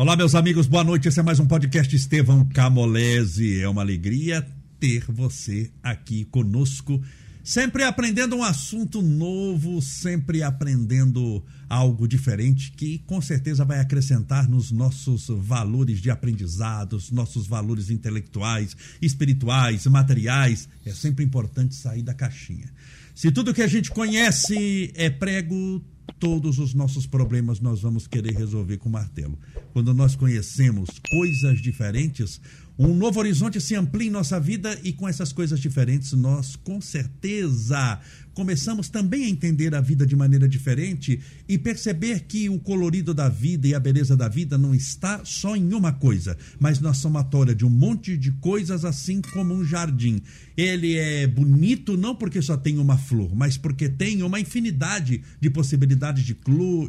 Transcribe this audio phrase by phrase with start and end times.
[0.00, 1.08] Olá, meus amigos, boa noite.
[1.08, 3.60] Esse é mais um podcast Estevão Camolese.
[3.60, 4.40] É uma alegria
[4.78, 6.98] ter você aqui conosco,
[7.44, 14.70] sempre aprendendo um assunto novo, sempre aprendendo algo diferente que com certeza vai acrescentar nos
[14.70, 20.66] nossos valores de aprendizados, nossos valores intelectuais, espirituais, materiais.
[20.86, 22.72] É sempre importante sair da caixinha.
[23.14, 25.84] Se tudo que a gente conhece é prego,
[26.18, 29.38] todos os nossos problemas nós vamos querer resolver com martelo.
[29.72, 32.40] Quando nós conhecemos coisas diferentes,
[32.78, 36.80] um novo horizonte se amplia em nossa vida e com essas coisas diferentes nós, com
[36.80, 38.00] certeza,
[38.34, 43.28] começamos também a entender a vida de maneira diferente e perceber que o colorido da
[43.28, 47.54] vida e a beleza da vida não está só em uma coisa, mas na somatória
[47.54, 50.22] de um monte de coisas, assim como um jardim.
[50.56, 55.50] Ele é bonito não porque só tem uma flor, mas porque tem uma infinidade de
[55.50, 56.36] possibilidades de,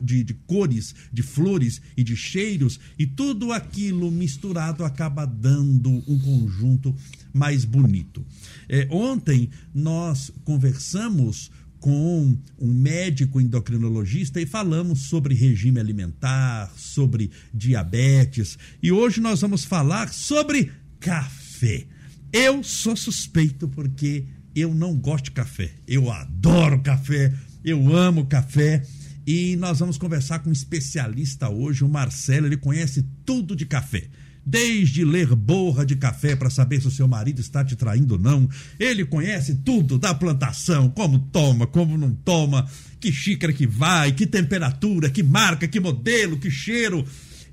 [0.03, 6.19] de, de cores, de flores e de cheiros, e tudo aquilo misturado acaba dando um
[6.19, 6.95] conjunto
[7.33, 8.25] mais bonito.
[8.73, 18.57] É, ontem nós conversamos com um médico endocrinologista e falamos sobre regime alimentar, sobre diabetes
[18.81, 21.85] e hoje nós vamos falar sobre café.
[22.31, 24.23] Eu sou suspeito porque
[24.55, 25.69] eu não gosto de café.
[25.85, 27.33] Eu adoro café,
[27.65, 28.83] eu amo café.
[29.27, 34.07] E nós vamos conversar com um especialista hoje, o Marcelo, ele conhece tudo de café.
[34.43, 38.19] Desde ler borra de café para saber se o seu marido está te traindo ou
[38.19, 38.49] não.
[38.79, 42.67] Ele conhece tudo da plantação, como toma, como não toma,
[42.99, 47.05] que xícara que vai, que temperatura, que marca, que modelo, que cheiro.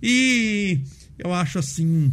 [0.03, 0.81] E
[1.19, 2.12] eu acho assim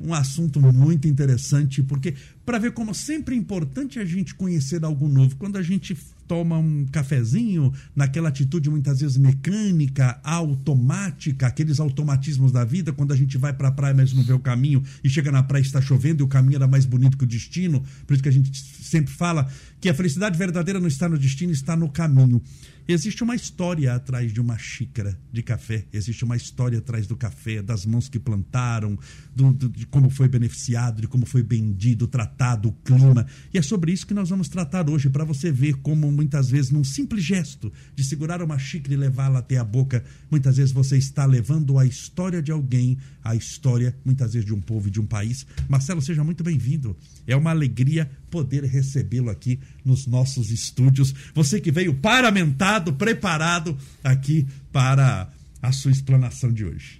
[0.00, 5.08] um assunto muito interessante, porque para ver como sempre é importante a gente conhecer algo
[5.08, 5.36] novo.
[5.36, 5.96] Quando a gente
[6.30, 13.16] toma um cafezinho naquela atitude muitas vezes mecânica, automática, aqueles automatismos da vida, quando a
[13.16, 15.66] gente vai para a praia, mas não vê o caminho e chega na praia e
[15.66, 17.82] está chovendo e o caminho era mais bonito que o destino.
[18.06, 21.50] Por isso que a gente sempre fala que a felicidade verdadeira não está no destino,
[21.50, 22.40] está no caminho.
[22.86, 27.62] Existe uma história atrás de uma xícara de café, existe uma história atrás do café,
[27.62, 28.98] das mãos que plantaram,
[29.40, 33.26] do, do, de como foi beneficiado, de como foi vendido, tratado, o clima.
[33.52, 36.70] E é sobre isso que nós vamos tratar hoje, para você ver como muitas vezes,
[36.70, 40.96] num simples gesto de segurar uma xícara e levá-la até a boca, muitas vezes você
[40.96, 45.00] está levando a história de alguém, a história, muitas vezes, de um povo e de
[45.00, 45.46] um país.
[45.68, 46.96] Marcelo, seja muito bem-vindo.
[47.26, 51.14] É uma alegria poder recebê-lo aqui nos nossos estúdios.
[51.34, 55.28] Você que veio paramentado, preparado aqui para
[55.62, 56.99] a sua explanação de hoje.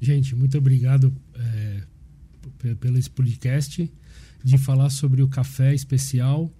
[0.00, 1.80] Gente, muito obrigado é,
[2.80, 3.90] pelo esse podcast
[4.42, 6.50] de falar sobre o café especial.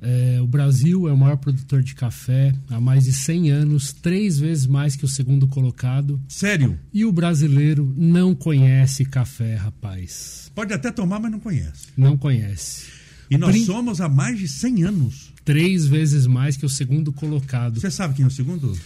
[0.00, 4.38] É, o Brasil é o maior produtor de café há mais de 100 anos, três
[4.38, 6.20] vezes mais que o segundo colocado.
[6.28, 6.78] Sério?
[6.92, 10.50] E o brasileiro não conhece café, rapaz.
[10.54, 11.88] Pode até tomar, mas não conhece.
[11.96, 12.84] Não conhece.
[13.30, 15.32] E nós somos há mais de 100 anos.
[15.44, 17.80] Três vezes mais que o segundo colocado.
[17.80, 18.78] Você sabe quem é o segundo?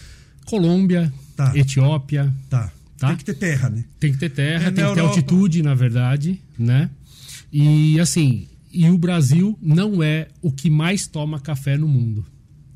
[0.45, 1.55] Colômbia, tá.
[1.55, 2.33] Etiópia.
[2.49, 2.71] Tá.
[3.01, 3.07] Tá.
[3.07, 3.83] Tem que ter terra, né?
[3.99, 6.89] Tem que ter terra, é, tem que ter altitude, na verdade, né?
[7.51, 12.23] E assim, e o Brasil não é o que mais toma café no mundo.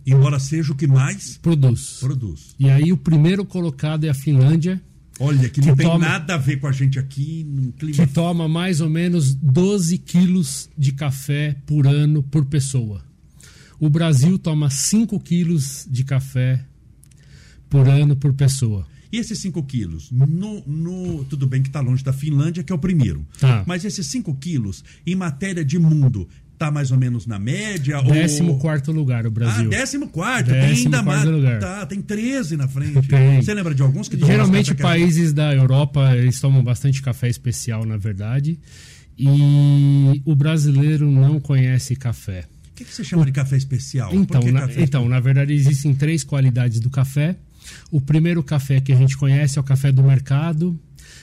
[0.06, 1.97] Embora seja o que mais produz.
[2.00, 2.56] Produz.
[2.59, 4.81] E aí o primeiro colocado é a Finlândia.
[5.19, 7.96] Olha, que, que não tem toma, nada a ver com a gente aqui no clima.
[7.96, 13.02] Que toma mais ou menos 12 quilos de café por ano por pessoa.
[13.80, 16.64] O Brasil toma 5 quilos de café
[17.69, 18.85] por ano por pessoa.
[19.16, 22.76] E esses 5 quilos, no, no, tudo bem que está longe da Finlândia, que é
[22.76, 23.26] o primeiro.
[23.40, 23.64] Tá.
[23.66, 26.28] Mas esses 5 quilos, em matéria de mundo,
[26.58, 28.02] tá mais ou menos na média?
[28.02, 28.59] Décimo ou...
[28.59, 29.68] quarto lugar o Brasil.
[29.68, 30.48] Ah, décimo quarto.
[30.48, 31.24] Décimo tem ainda mais.
[31.24, 31.59] Lugar.
[31.62, 33.08] Tá, tem 13 na frente.
[33.08, 33.42] Tem.
[33.42, 37.96] Você lembra de alguns que Geralmente países da Europa, eles tomam bastante café especial, na
[37.96, 38.59] verdade.
[39.18, 42.44] E o brasileiro não conhece café.
[42.74, 43.26] O que, que você chama o...
[43.26, 44.14] de café especial?
[44.14, 47.38] Então, na, café então na verdade, existem três qualidades do café.
[47.91, 50.79] O primeiro café que a gente conhece é o café do mercado.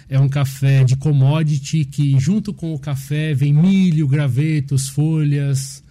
[0.09, 5.83] É um café de commodity que, junto com o café, vem milho, gravetos, folhas,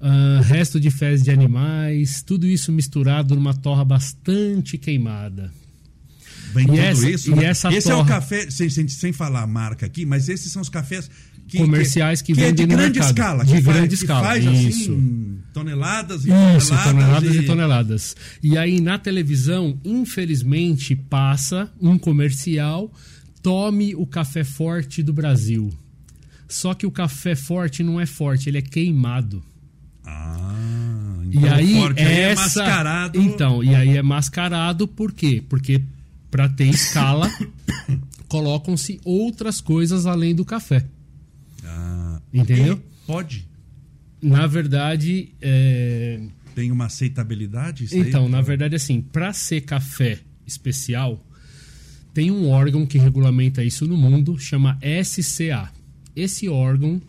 [0.00, 5.52] uh, resto de fezes de animais, tudo isso misturado numa torra bastante queimada.
[6.52, 7.30] Vem e essa, isso.
[7.30, 7.44] E né?
[7.44, 8.00] essa Esse torra...
[8.00, 11.10] é o café, sem, sem, sem falar a marca aqui, mas esses são os cafés
[11.46, 13.10] que, comerciais que, que, que vendem é de grande mercado.
[13.10, 13.44] escala.
[13.44, 14.26] De grande faz, escala.
[14.26, 14.92] Faz, isso.
[14.92, 16.84] Assim, toneladas e Isso, toneladas.
[16.84, 17.38] toneladas e...
[17.38, 18.16] e toneladas.
[18.42, 22.92] E aí na televisão, infelizmente, passa um comercial
[23.42, 25.72] tome o café forte do Brasil.
[26.46, 29.42] Só que o café forte não é forte, ele é queimado.
[30.04, 32.10] Ah, então e aí, forte essa...
[32.10, 33.20] aí é mascarado.
[33.20, 35.42] Então, e aí é mascarado por quê?
[35.48, 35.80] Porque
[36.30, 37.30] para ter escala
[38.28, 40.84] colocam-se outras coisas além do café.
[41.64, 42.82] Ah, Entendeu?
[43.06, 43.45] Pode.
[44.30, 46.20] Na verdade, é,
[46.54, 47.84] Tem uma aceitabilidade?
[47.84, 48.00] isso aí?
[48.02, 51.24] Então, na verdade, assim, para ser café especial,
[52.14, 55.70] tem um órgão que regulamenta isso no mundo, chama SCA.
[56.14, 57.00] Esse órgão,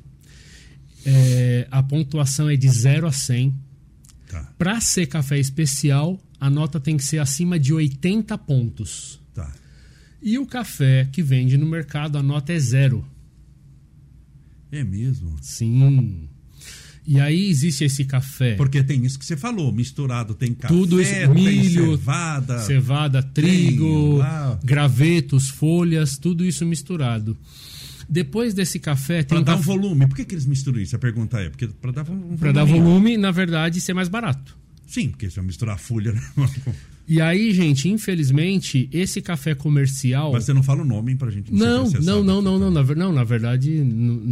[1.06, 3.54] é, a pontuação é de 0 a 100.
[4.28, 9.20] Tá, Para ser café especial, a nota tem que ser acima de 80 pontos.
[9.34, 9.50] tá.
[10.22, 13.06] E o café que vende no mercado, a nota é zero.
[14.72, 15.38] É mesmo.
[15.42, 16.27] Sim.
[17.08, 18.56] E aí existe esse café.
[18.56, 20.34] Porque tem isso que você falou, misturado.
[20.34, 22.60] Tem café, Tudo isso, tem milho, cevada.
[22.60, 24.60] cevada, trigo, lá.
[24.62, 27.38] gravetos, folhas, tudo isso misturado.
[28.10, 30.08] Depois desse café tem dar um café, volume.
[30.08, 30.96] Por que, que eles misturam isso?
[30.98, 31.50] A pergunta é.
[31.50, 32.38] Porque pra dar um volume.
[32.38, 34.58] para dar volume, na verdade, ser mais barato.
[34.86, 36.14] Sim, porque se eu misturar a folha.
[37.10, 41.54] E aí, gente, infelizmente, esse café comercial Mas você não fala o nome pra gente
[41.54, 43.82] não, Não, não, não, não, não, na, não, na verdade,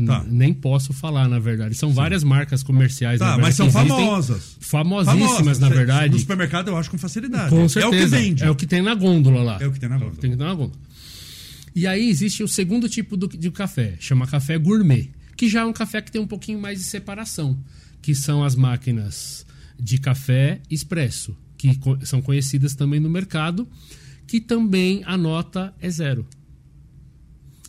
[0.06, 0.26] Tá.
[0.28, 1.74] nem posso falar, na verdade.
[1.76, 4.58] São várias marcas comerciais, Tá, verdade, mas são famosas.
[4.60, 5.60] Famosíssimas, Famosas.
[5.60, 6.14] na verdade.
[6.14, 7.50] No supermercado eu acho com facilidade.
[7.50, 7.88] Com É certeza.
[7.96, 8.44] o que vende.
[8.44, 9.58] É o que tem na gôndola lá.
[9.62, 10.18] É o que tem na gôndola.
[10.20, 10.80] Tem que ter na gôndola.
[11.74, 15.66] E aí existe o segundo tipo do- de café, chama café gourmet, que já é
[15.66, 17.58] um café que tem um pouquinho mais de separação,
[18.02, 19.46] que são as máquinas
[19.80, 23.68] de café expresso, que são conhecidas também no mercado,
[24.28, 26.26] que também a nota é zero.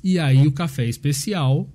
[0.02, 1.68] E aí o café especial,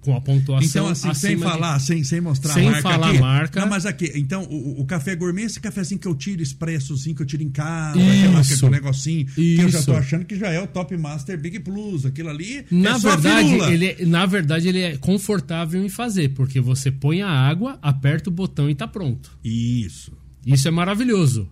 [0.00, 2.82] com a pontuação Então, assim, sem acima de- falar, sem, sem mostrar Sem a marca
[2.90, 3.18] falar aqui.
[3.20, 3.60] marca.
[3.60, 7.22] Não, mas aqui, então, o, o café gourmet, esse cafezinho que eu tiro, expressozinho que
[7.22, 8.66] eu tiro em casa, Isso.
[8.66, 9.86] aquele negocinho, que eu já Isso.
[9.86, 13.10] tô achando que já é o Top Master Big Plus, aquilo ali Na é só
[13.10, 17.28] a verdade, ele, é- na verdade, ele é confortável em fazer, porque você põe a
[17.30, 19.36] água, aperta o botão e tá pronto.
[19.44, 20.12] Isso.
[20.46, 21.48] Isso é maravilhoso.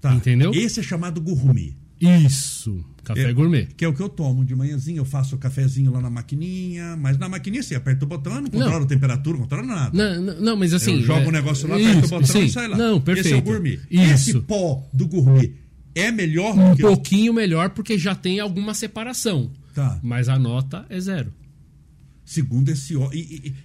[0.00, 0.14] Tá.
[0.14, 0.52] Entendeu?
[0.54, 1.74] Esse é chamado gourmet.
[2.00, 2.84] Isso.
[3.02, 3.66] Café É, gourmet.
[3.76, 6.96] Que é o que eu tomo de manhãzinho, eu faço o cafezinho lá na maquininha,
[6.96, 9.90] mas na maquininha assim, aperta o botão, eu não controlo a temperatura, não controlo nada.
[9.96, 10.94] Não, não, não, mas assim.
[10.94, 12.44] eu jogo é- o negócio lá, aperto o botão sim.
[12.44, 12.76] e sai lá.
[12.76, 13.28] Não, perfeito.
[13.28, 13.80] Esse é o gourmet.
[13.90, 14.42] Esse Isso.
[14.42, 15.52] pó do gourmet
[15.94, 16.88] é melhor Um do que o...
[16.88, 19.50] pouquinho melhor porque já tem alguma separação.
[19.74, 19.98] Tá.
[20.02, 21.32] Mas a nota é zero.
[22.26, 23.18] Segundo esse órgão.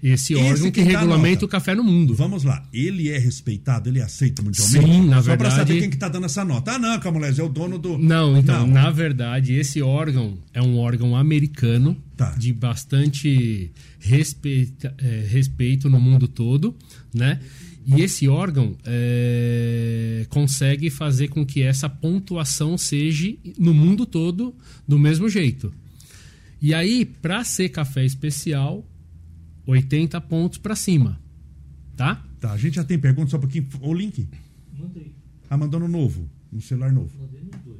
[0.03, 1.45] Esse órgão que dá regulamenta nota.
[1.45, 2.13] o café no mundo.
[2.13, 2.63] Vamos lá.
[2.71, 4.85] Ele é respeitado, ele é aceito mundialmente?
[4.85, 6.73] Sim, na Só verdade- saber quem que tá dando essa nota.
[6.73, 7.97] Ah, não, Camulés, é o dono do.
[7.97, 8.73] Não, então, Não.
[8.75, 12.35] na verdade, esse órgão é um órgão americano Tá.
[12.37, 16.75] de bastante respeita- é, respeito no mundo todo,
[17.11, 17.39] né?
[17.83, 24.53] E esse órgão é, consegue fazer com que essa pontuação seja no mundo todo
[24.87, 25.73] do mesmo jeito.
[26.61, 28.85] E aí, para ser café especial,
[29.65, 31.19] 80 pontos para cima,
[31.95, 32.23] tá?
[32.39, 33.67] Tá, a gente já tem pergunta só um pouquinho.
[33.81, 34.27] O link?
[34.77, 35.11] Mandei.
[35.49, 37.09] Ah, mandou no novo, no celular novo.
[37.19, 37.79] Mandei nos dois.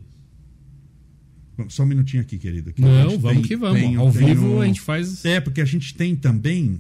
[1.58, 2.70] Vamos, Só um minutinho aqui, querido.
[2.72, 3.80] aqui Não, vamos tem- que vamos.
[3.80, 6.80] tem- Ao tem vivo um- a gente faz É, porque a gente tem também.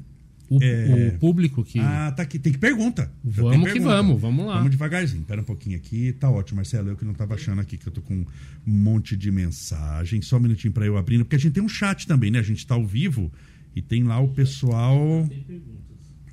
[0.51, 1.79] O, é- o público que.
[1.79, 2.37] Ah, tá aqui.
[2.37, 3.09] Tem que pergunta.
[3.23, 3.95] Vamos que pergunta.
[3.95, 4.57] vamos, vamos lá.
[4.57, 5.23] Vamos devagarzinho.
[5.23, 6.11] Pera um pouquinho aqui.
[6.11, 6.89] Tá ótimo, Marcelo.
[6.89, 8.25] Eu que não tava achando aqui, que eu tô com um
[8.65, 10.21] monte de mensagem.
[10.21, 12.39] Só um minutinho pra eu abrindo, porque a gente tem um chat também, né?
[12.39, 13.31] A gente tá ao vivo
[13.73, 15.25] e tem lá o pessoal.
[15.29, 15.81] Tem perguntas.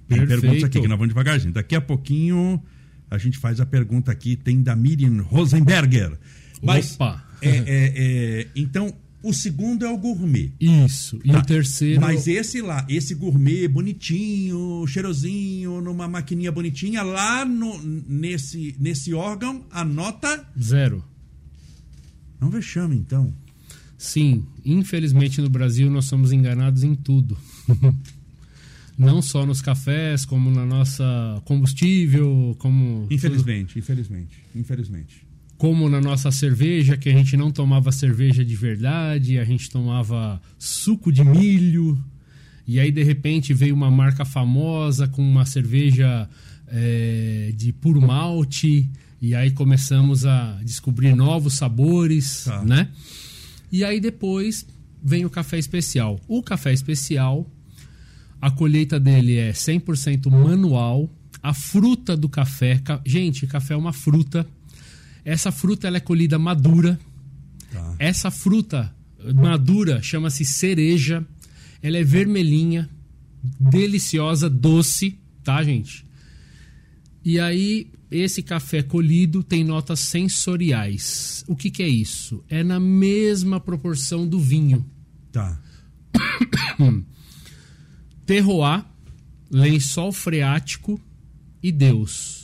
[0.08, 0.40] Tem Perfeito.
[0.40, 1.52] perguntas aqui que nós vamos devagarzinho.
[1.52, 2.60] Daqui a pouquinho
[3.10, 4.34] a gente faz a pergunta aqui.
[4.34, 6.18] Tem da Miriam Rosenberger.
[6.62, 7.24] Mas, Opa!
[7.40, 8.92] é, é, é, então,
[9.22, 10.52] o segundo é o gourmet.
[10.60, 11.18] Isso.
[11.24, 11.38] E Tá.
[11.38, 12.00] o terceiro.
[12.00, 19.64] Mas esse lá, esse gourmet bonitinho, cheirosinho, numa maquininha bonitinha, lá no, nesse, nesse órgão,
[19.70, 20.46] a nota.
[20.60, 21.04] Zero.
[22.40, 23.34] Não vexame, então.
[23.96, 27.36] Sim, infelizmente no Brasil nós somos enganados em tudo.
[28.96, 35.24] Não só nos cafés, como na nossa combustível, como Infelizmente, infelizmente, infelizmente.
[35.58, 40.40] Como na nossa cerveja, que a gente não tomava cerveja de verdade, a gente tomava
[40.58, 41.98] suco de milho.
[42.66, 46.28] E aí, de repente, veio uma marca famosa com uma cerveja
[46.68, 48.88] é, de puro malte.
[49.20, 52.62] E aí começamos a descobrir novos sabores, Tá.
[52.64, 52.88] né?
[53.72, 54.64] E aí depois
[55.02, 56.20] vem o café especial.
[56.28, 57.50] O café especial,
[58.40, 61.10] a colheita dele é 100% manual.
[61.42, 64.46] A fruta do café, ca- gente, café é uma fruta.
[65.28, 66.98] Essa fruta ela é colhida madura.
[67.70, 67.96] Tá.
[67.98, 68.90] Essa fruta
[69.34, 71.22] madura chama-se cereja.
[71.82, 72.88] Ela é vermelhinha,
[73.60, 76.02] deliciosa, doce, tá, gente?
[77.22, 81.44] E aí, esse café colhido tem notas sensoriais.
[81.46, 82.42] O que, que é isso?
[82.48, 84.82] É na mesma proporção do vinho.
[85.30, 85.60] Tá.
[88.24, 88.82] Terroir,
[89.50, 90.98] lençol freático
[91.62, 92.37] e Deus,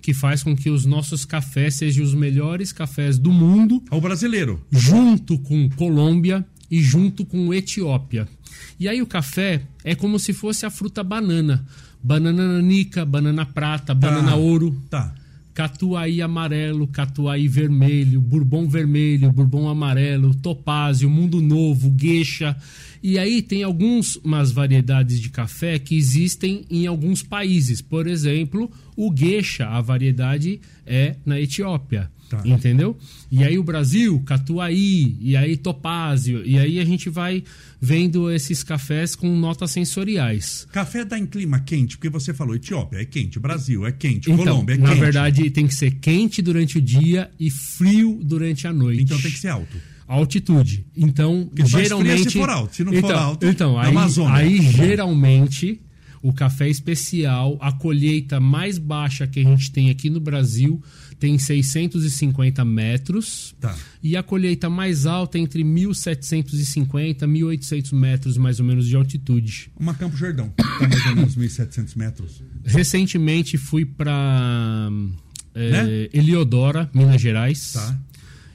[0.00, 4.60] que faz com que os nossos cafés sejam os melhores cafés do mundo, O brasileiro.
[4.70, 8.28] junto com Colômbia, e junto com Etiópia.
[8.78, 11.66] E aí o café é como se fosse a fruta banana.
[12.02, 14.80] Banana nanica, banana prata, banana ouro.
[14.88, 15.12] Tá.
[15.52, 22.56] Catuai amarelo, catuai vermelho, bourbon vermelho, bourbon amarelo, topázio, mundo novo, gueixa.
[23.02, 27.80] E aí tem algumas variedades de café que existem em alguns países.
[27.80, 32.10] Por exemplo, o gueixa, a variedade é na Etiópia.
[32.30, 32.40] Tá.
[32.44, 32.96] Entendeu?
[33.28, 34.72] E aí o Brasil, Catuai,
[35.20, 37.42] e aí Topázio, e aí a gente vai
[37.80, 40.64] vendo esses cafés com notas sensoriais.
[40.70, 44.44] Café dá em clima quente, porque você falou Etiópia é quente, Brasil é quente, Então,
[44.44, 45.00] Colômbia é na quente.
[45.00, 49.02] verdade, tem que ser quente durante o dia e frio durante a noite.
[49.02, 49.76] Então tem que ser alto.
[50.10, 50.84] Altitude.
[50.96, 52.74] Então, Porque geralmente se for alto.
[52.74, 55.80] Se não então, for alto, então na aí, aí geralmente
[56.22, 60.82] o café especial, a colheita mais baixa que a gente tem aqui no Brasil
[61.18, 63.54] tem 650 metros.
[63.60, 63.76] Tá.
[64.02, 68.96] E a colheita mais alta é entre 1.750 e 1.800 metros, mais ou menos, de
[68.96, 69.70] altitude.
[69.78, 72.42] Uma Campo Jordão, tá mais ou menos 1.700 metros.
[72.64, 74.90] Recentemente fui para
[75.54, 76.08] Né?
[76.12, 77.72] Eliodora, Minas Gerais.
[77.72, 77.98] Tá.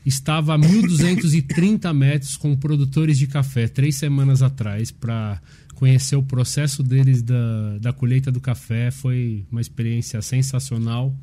[0.06, 5.42] Estava a 1.230 metros com produtores de café três semanas atrás para
[5.74, 8.92] conhecer o processo deles da, da colheita do café.
[8.92, 11.16] Foi uma experiência sensacional.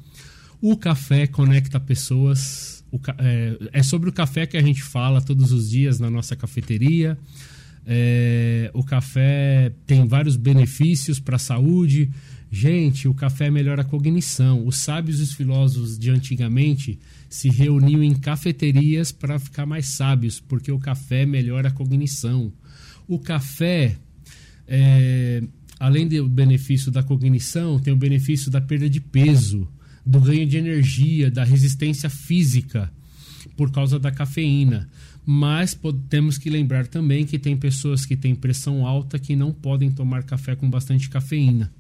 [0.61, 2.85] O café conecta pessoas.
[2.91, 6.35] O é, é sobre o café que a gente fala todos os dias na nossa
[6.35, 7.17] cafeteria.
[7.87, 12.11] É, o café tem vários benefícios para a saúde.
[12.55, 14.67] Gente, o café melhora a cognição.
[14.67, 20.39] Os sábios e os filósofos de antigamente se reuniam em cafeterias para ficar mais sábios,
[20.39, 22.53] porque o café melhora a cognição.
[23.09, 23.97] O café,
[24.69, 25.43] é,
[25.81, 29.67] além do benefício da cognição, tem o benefício da perda de peso,
[30.05, 32.93] do ganho de energia, da resistência física
[33.57, 34.91] por causa da cafeína.
[35.25, 35.75] Mas
[36.11, 40.23] temos que lembrar também que tem pessoas que têm pressão alta que não podem tomar
[40.25, 41.73] café com bastante cafeína.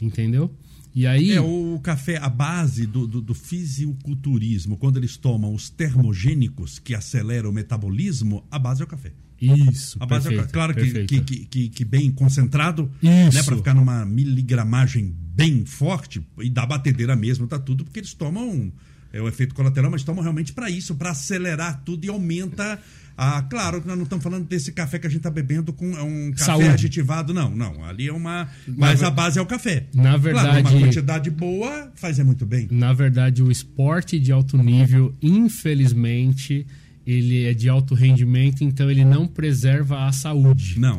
[0.00, 0.50] Entendeu?
[0.94, 1.32] E aí.
[1.32, 6.94] É o café, a base do, do, do fisiculturismo, quando eles tomam os termogênicos que
[6.94, 9.12] aceleram o metabolismo, a base é o café.
[9.40, 9.98] Isso.
[10.00, 10.52] A base é o perfeito, café.
[10.52, 13.36] Claro que, que, que, que, que bem concentrado, Isso.
[13.36, 13.42] né?
[13.42, 18.72] Para ficar numa miligramagem bem forte e dá batedeira mesmo, tá tudo, porque eles tomam.
[19.12, 22.80] É o efeito colateral, mas tomam realmente para isso, para acelerar tudo e aumenta.
[23.16, 25.96] A, claro que nós não estamos falando desse café que a gente está bebendo com
[25.96, 26.68] é um café Saúde.
[26.68, 27.84] aditivado, não, não.
[27.84, 28.48] Ali é uma.
[28.66, 29.86] Mas ver- a base é o café.
[29.94, 32.66] Na Claro, verdade- uma quantidade boa faz é muito bem.
[32.70, 36.66] Na verdade, o esporte de alto nível, infelizmente,
[37.06, 40.78] ele é de alto rendimento, então ele não preserva a saúde.
[40.78, 40.96] Não.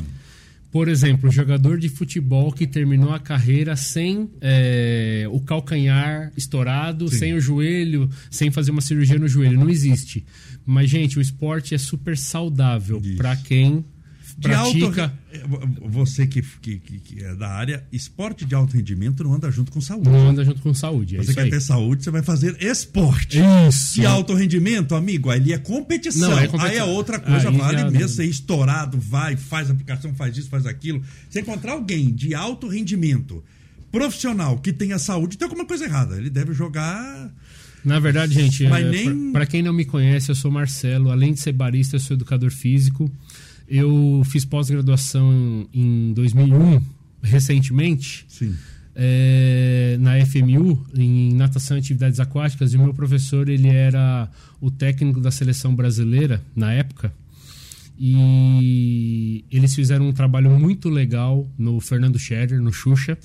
[0.75, 7.17] Por exemplo, jogador de futebol que terminou a carreira sem é, o calcanhar estourado, Sim.
[7.17, 10.25] sem o joelho, sem fazer uma cirurgia no joelho, não existe.
[10.65, 13.85] Mas, gente, o esporte é super saudável para quem
[14.37, 15.13] De alto, pratica.
[15.87, 19.79] você que, que, que- é da área, esporte de alto rendimento não anda junto com
[19.79, 20.09] saúde.
[20.09, 21.15] Não anda junto com saúde.
[21.17, 21.49] É você quer aí.
[21.49, 23.39] ter saúde, você vai fazer esporte.
[23.69, 23.93] Isso.
[23.93, 26.29] De alto rendimento, amigo, ali é competição.
[26.31, 26.69] Não, é competição.
[26.71, 28.07] Aí é outra coisa, Aí vale já mesmo não.
[28.09, 31.01] ser estourado, vai, faz aplicação, faz isso, faz aquilo.
[31.29, 33.41] Se encontrar alguém de alto rendimento,
[33.91, 36.17] profissional, que tenha saúde, tem alguma coisa errada.
[36.17, 37.31] Ele deve jogar.
[37.83, 41.11] Na verdade, gente, é, nem- para quem não me conhece, eu sou Marcelo.
[41.11, 43.11] Além de ser barista, eu sou educador físico.
[43.67, 46.81] Eu fiz pós-graduação em 2001,
[47.21, 48.25] recentemente,
[48.95, 52.73] é, na FMU, em natação e atividades aquáticas.
[52.73, 54.29] E o meu professor, ele era
[54.61, 57.11] o técnico da seleção brasileira na época.
[57.97, 63.17] E eles fizeram um trabalho muito legal no Fernando Scherer, no Xuxa,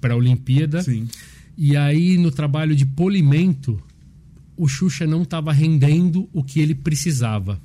[0.00, 0.82] para a Olimpíada.
[0.82, 1.08] Sim.
[1.56, 3.80] E aí, no trabalho de polimento,
[4.56, 7.60] o Xuxa não estava rendendo o que ele precisava.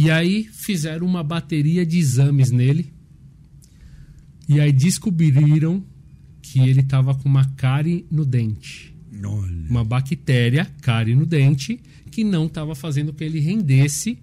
[0.00, 2.92] E aí fizeram uma bateria de exames nele.
[4.48, 5.82] E aí descobriram
[6.40, 8.94] que ele estava com uma cárie no dente.
[9.24, 9.66] Olha.
[9.68, 11.80] Uma bactéria, cárie no dente,
[12.12, 14.18] que não estava fazendo que ele rendesse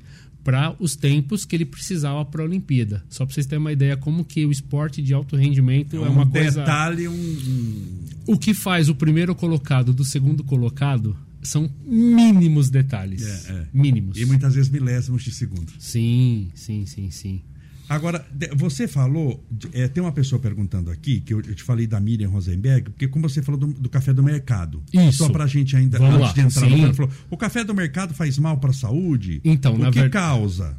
[0.46, 3.04] para os tempos que ele precisava para a Olimpíada.
[3.10, 6.12] Só para vocês terem uma ideia como que o esporte de alto rendimento é, um
[6.14, 6.62] uma coisa...
[6.62, 13.48] detalhe, um, um- O que faz o primeiro colocado do segundo colocado são mínimos detalhes.
[13.50, 13.66] É, é.
[13.74, 14.18] Mínimos.
[14.18, 15.72] E muitas vezes milésimos de segundo.
[15.80, 17.42] Sim, sim, sim, sim.
[17.88, 18.26] Agora,
[18.56, 22.30] você falou, é, tem uma pessoa perguntando aqui, que eu, eu te falei da Miriam
[22.30, 24.82] Rosenberg, porque como você falou do, do café do mercado.
[24.92, 25.20] Isso.
[25.20, 26.94] Só pra gente ainda, Vamos antes lá, de entrar no sim.
[26.96, 29.40] falou, o café do mercado faz mal pra saúde?
[29.46, 30.76] Então, o na que ver- causa?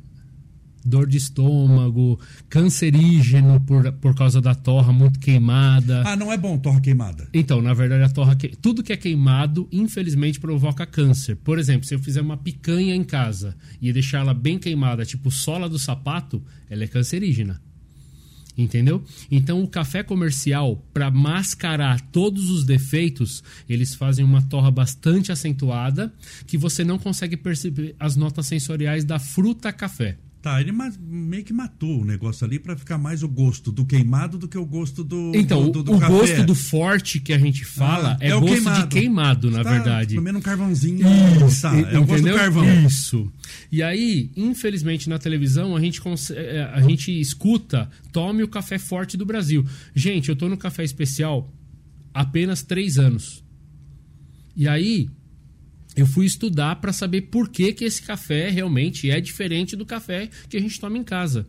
[0.87, 6.03] Dor de estômago, cancerígeno por, por causa da torra muito queimada.
[6.07, 7.29] Ah, não é bom torra queimada.
[7.35, 8.49] Então, na verdade, a torra que...
[8.49, 11.37] tudo que é queimado, infelizmente, provoca câncer.
[11.37, 15.31] Por exemplo, se eu fizer uma picanha em casa e deixar ela bem queimada, tipo
[15.31, 17.61] sola do sapato, ela é cancerígena.
[18.57, 19.05] Entendeu?
[19.31, 26.11] Então, o café comercial, para mascarar todos os defeitos, eles fazem uma torra bastante acentuada
[26.47, 30.17] que você não consegue perceber as notas sensoriais da fruta café.
[30.47, 34.39] Tá, ele meio que matou o negócio ali para ficar mais o gosto do queimado
[34.39, 36.13] do que o gosto do Então, do, do, do o café.
[36.13, 38.83] gosto do forte que a gente fala Ah, é, é o gosto queimado.
[38.83, 40.15] de queimado, na Tá verdade.
[40.15, 41.05] Comendo um carvãozinho.
[41.49, 42.87] Isso, tá, é o gosto do carvão.
[42.87, 43.29] Isso.
[43.73, 48.79] E aí, infelizmente, na televisão, a gente, cons- eh, a gente escuta tome o café
[48.79, 49.67] forte do Brasil.
[49.97, 51.53] Gente, eu tô no café especial
[52.15, 53.43] apenas três anos.
[54.55, 55.11] E aí,
[55.97, 60.29] eu fui estudar para saber por que, que esse café realmente é diferente do café
[60.49, 61.47] que a gente toma em casa.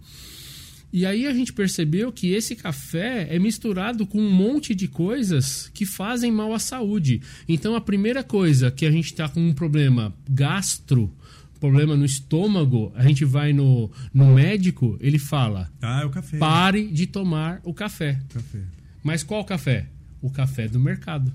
[0.92, 5.70] E aí a gente percebeu que esse café é misturado com um monte de coisas
[5.74, 7.22] que fazem mal à saúde.
[7.48, 11.14] Então a primeira coisa que a gente está com um problema gastro,
[11.60, 16.38] problema no estômago, a gente vai no, no médico, ele fala: Ah, é o café.
[16.38, 18.22] pare de tomar o café.
[18.30, 18.62] Café.
[19.04, 19.88] Mas qual café?
[20.22, 21.34] O café do mercado.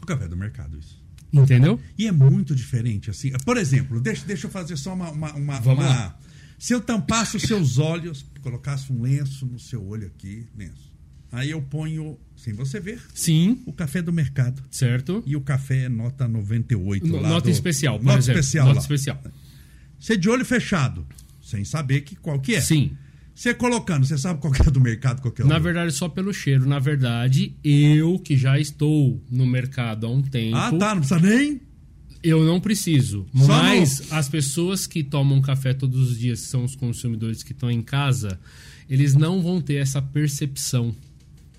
[0.00, 0.97] O café do mercado, isso.
[1.32, 1.78] Entendeu?
[1.98, 3.30] E é muito diferente, assim.
[3.44, 5.10] Por exemplo, deixa, deixa eu fazer só uma.
[5.10, 6.18] uma, uma- Vamos uma- lá.
[6.58, 10.88] Se eu tampasse os seus olhos, colocasse um lenço no seu olho aqui, lenço.
[11.30, 14.62] Aí eu ponho, sem você ver, Sim, o café do mercado.
[14.70, 15.22] certo?
[15.26, 18.40] E o café é nota 98 No- lá Nota do- especial, por Nota exemplo.
[18.40, 18.82] especial Nota lá.
[18.82, 19.22] especial.
[20.00, 21.06] Você de olho fechado,
[21.42, 22.60] sem saber que, qual que é.
[22.60, 22.96] Sim.
[23.38, 26.34] Você colocando, você sabe qual é do mercado, qual é o Na verdade, só pelo
[26.34, 26.66] cheiro.
[26.66, 31.20] Na verdade, eu que já estou no mercado há um tempo, Ah, tá, não precisa
[31.20, 31.60] nem.
[32.20, 33.24] eu não preciso.
[33.36, 37.52] Só Mas as pessoas que tomam café todos os dias, que são os consumidores que
[37.52, 38.40] estão em casa,
[38.90, 40.92] eles não vão ter essa percepção.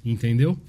[0.03, 0.59] Entendeu?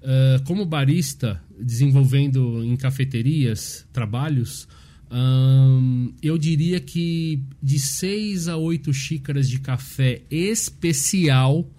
[0.00, 4.68] Ah, como barista, desenvolvendo em cafeterias trabalhos,
[5.12, 11.70] ahn, eu diria que de 6 a 8 xícaras de café especial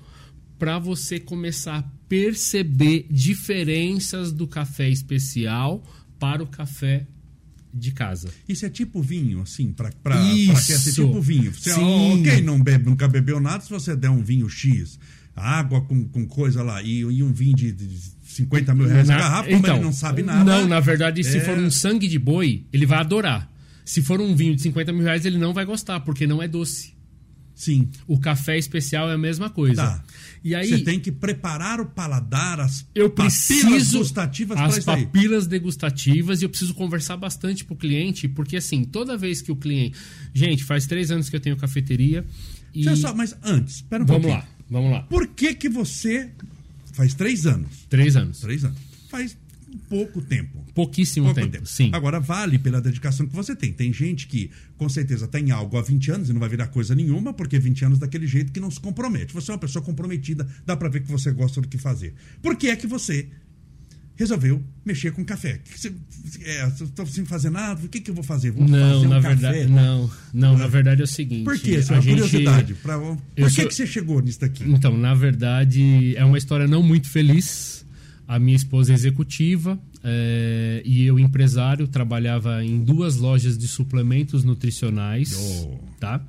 [0.60, 5.84] para você começar a perceber diferenças do café especial
[6.19, 7.08] para o café
[7.74, 8.30] de casa.
[8.48, 9.74] Isso é tipo vinho, assim,
[10.24, 10.67] Isso.
[10.67, 11.52] que é tipo vinho.
[11.52, 12.22] Você, Sim.
[12.22, 15.00] ok, não bebe, nunca bebeu nada, se você der um vinho X,
[15.36, 18.00] água com, com coisa lá, e, e um vinho de, de
[18.36, 20.43] 50 mil reais Na- garrafa, como ele não sabe nada.
[20.43, 21.41] Não, na verdade, se É.
[21.41, 23.52] for um sangue de boi, ele vai adorar.
[23.86, 26.48] Se for um vinho de 50 mil reais, ele não vai gostar, porque não é
[26.48, 26.93] doce.
[27.56, 27.88] Sim.
[28.08, 29.76] O café especial é a mesma coisa.
[29.84, 30.04] Tá.
[30.43, 35.46] E aí, Você tem que preparar o paladar, as eu papilas gustativas para as papilas
[35.48, 39.96] degustativas e eu preciso conversar bastante pro cliente, porque assim, toda vez que o cliente...
[40.34, 42.26] Gente, faz três anos que eu tenho cafeteria
[42.74, 42.84] e...
[42.98, 44.43] Só, mas antes, espera um Vamos pouquinho.
[44.43, 45.02] lá, vamos lá.
[45.04, 46.32] Por que que você...
[46.93, 47.86] Faz três anos.
[47.89, 48.39] Três anos.
[48.39, 48.77] Três anos.
[49.10, 49.38] Faz
[49.89, 50.63] pouco tempo.
[50.73, 51.65] Pouquíssimo Pouco tempo, tempo.
[51.67, 51.89] sim.
[51.93, 53.73] Agora, vale pela dedicação que você tem.
[53.73, 56.95] Tem gente que, com certeza, tem algo há 20 anos e não vai virar coisa
[56.95, 59.34] nenhuma, porque 20 anos daquele jeito que não se compromete.
[59.34, 62.13] Você é uma pessoa comprometida, dá pra ver que você gosta do que fazer.
[62.41, 63.27] Por que é que você
[64.15, 65.60] resolveu mexer com café?
[65.63, 65.93] Que que você,
[66.45, 66.69] é,
[67.08, 68.52] sem fazer nada, o que, que eu vou fazer?
[68.52, 69.36] Vou Não, fazer um na café?
[69.36, 71.43] verdade, não, não, na verdade é o seguinte.
[71.45, 71.78] Por quê?
[71.78, 72.73] Isso é uma gente- curiosidade.
[72.76, 74.63] Pra, por que, sou- que você chegou nisso daqui?
[74.65, 77.84] Então, na verdade, é uma história não muito feliz.
[78.28, 84.43] A minha esposa é executiva eh, e eu, empresário, trabalhava em duas lojas de suplementos
[84.45, 85.34] nutricionais.
[85.38, 85.78] Oh.
[85.99, 86.21] Tá?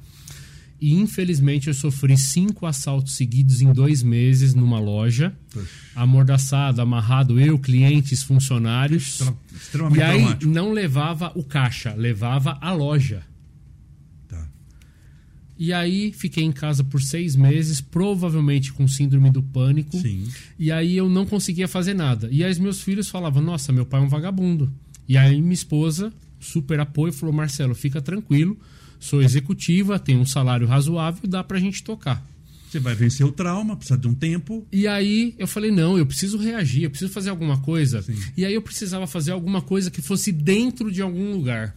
[0.84, 5.34] E infelizmente eu sofri cinco assaltos seguidos em dois meses numa loja.
[5.96, 9.18] Amordaçado, amarrado, eu, clientes, funcionários.
[9.18, 13.22] Extra- extremamente E aí não levava o caixa, levava a loja.
[14.28, 14.46] Tá.
[15.58, 19.98] E aí fiquei em casa por seis meses, provavelmente com síndrome do pânico.
[19.98, 20.28] Sim.
[20.58, 22.28] E aí eu não conseguia fazer nada.
[22.30, 24.70] E aí meus filhos falavam, nossa, meu pai é um vagabundo.
[25.08, 28.58] E aí minha esposa, super apoio, falou, Marcelo, fica tranquilo,
[29.04, 32.24] sou executiva, tenho um salário razoável, dá pra gente tocar.
[32.70, 34.66] Você vai vencer o trauma, precisa de um tempo.
[34.72, 38.02] E aí eu falei, não, eu preciso reagir, eu preciso fazer alguma coisa.
[38.02, 38.16] Sim.
[38.36, 41.76] E aí eu precisava fazer alguma coisa que fosse dentro de algum lugar.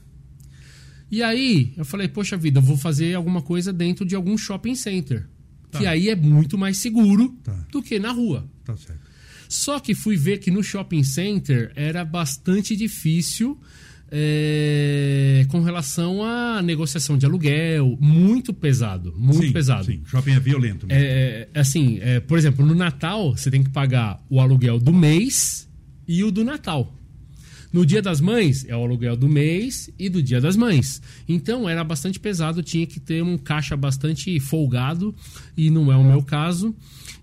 [1.11, 4.73] E aí eu falei, poxa vida, eu vou fazer alguma coisa dentro de algum shopping
[4.75, 5.27] center.
[5.69, 5.79] Tá.
[5.79, 7.53] Que aí é muito mais seguro Tá.
[7.71, 8.47] do que na rua.
[8.65, 9.01] Tá certo.
[9.47, 13.57] Só que fui ver que no shopping center era bastante difícil
[14.11, 17.97] é, com relação à negociação de aluguel.
[17.99, 19.85] Muito pesado, muito sim, pesado.
[19.85, 20.87] Sim, shopping é violento.
[20.87, 21.03] mesmo.
[21.03, 24.93] É, é, assim, é, por exemplo, no Natal você tem que pagar o aluguel do
[24.93, 25.67] mês
[26.07, 26.93] e o do Natal.
[27.71, 31.01] No dia das mães é o aluguel do mês e do dia das mães.
[31.27, 35.13] Então era bastante pesado, tinha que ter um caixa bastante folgado
[35.55, 36.73] e não é o meu caso.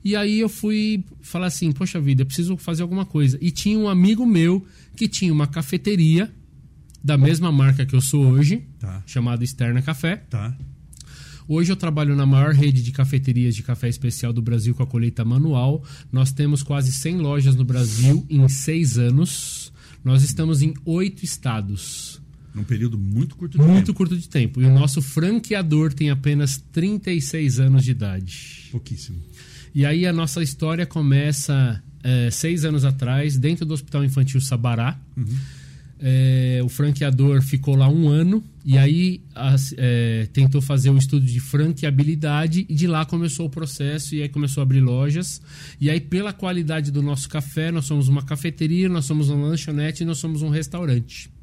[0.05, 3.39] E aí eu fui falar assim, poxa vida, eu preciso fazer alguma coisa.
[3.41, 6.31] E tinha um amigo meu que tinha uma cafeteria
[7.05, 9.03] da mesma marca que eu sou hoje, Tá.
[9.07, 10.17] chamada Externa Café.
[10.31, 10.57] Tá.
[11.47, 14.87] Hoje eu trabalho na maior rede de cafeterias de café especial do Brasil com a
[14.87, 15.85] colheita manual.
[16.11, 19.71] Nós temos quase 100 lojas no Brasil em seis anos.
[20.03, 22.19] Nós estamos em oito estados.
[22.55, 23.95] Num período muito curto de Muito tempo.
[23.99, 24.63] curto de tempo.
[24.63, 28.69] E o nosso franqueador tem apenas 36 anos de idade.
[28.71, 29.21] Pouquíssimo.
[29.75, 34.99] E aí a nossa história começa é, seis anos atrás, dentro do Hospital Infantil Sabará.
[36.07, 39.23] É, o franqueador ficou lá um ano e aí
[39.79, 44.29] é, tentou fazer o estudo de franqueabilidade e de lá começou o processo e aí
[44.29, 45.41] começou a abrir lojas.
[45.81, 50.03] E aí, pela qualidade do nosso café, nós somos uma cafeteria, nós somos uma lanchonete
[50.03, 51.34] e nós somos um restaurante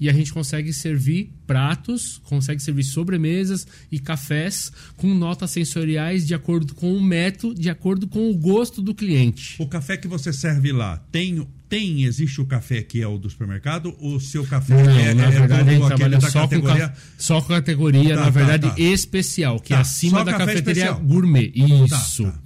[0.00, 6.34] e a gente consegue servir pratos, consegue servir sobremesas e cafés com notas sensoriais de
[6.34, 9.56] acordo com o método, de acordo com o gosto do cliente.
[9.58, 13.28] O café que você serve lá, tem, tem existe o café que é o do
[13.28, 13.94] supermercado?
[14.00, 16.88] O seu café Não, é, na é verdade a gente trabalha só com, categoria?
[16.88, 18.74] ca- só com categoria, Tá, na tá, verdade, tá.
[18.80, 21.00] especial, que Tá, é acima só da cafeteria especial.
[21.00, 21.52] gourmet.
[21.54, 22.24] Isso.
[22.24, 22.38] Tá, tá.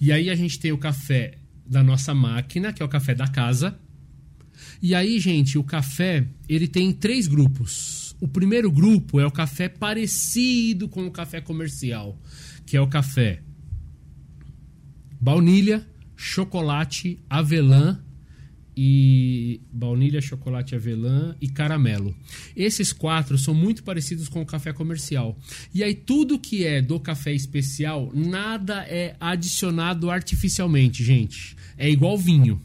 [0.00, 1.32] E aí a gente tem o café
[1.66, 3.76] da nossa máquina, que é o café da casa.
[4.82, 8.16] E aí, gente, o café, ele tem três grupos.
[8.20, 12.18] O primeiro grupo é o café parecido com o café comercial,
[12.66, 13.42] que é o café
[15.20, 18.00] baunilha, chocolate, avelã
[18.74, 22.16] e baunilha, chocolate, avelã e caramelo.
[22.56, 25.38] Esses quatro são muito parecidos com o café comercial.
[25.74, 31.54] E aí tudo que é do café especial, nada é adicionado artificialmente, gente.
[31.76, 32.60] É igual vinho.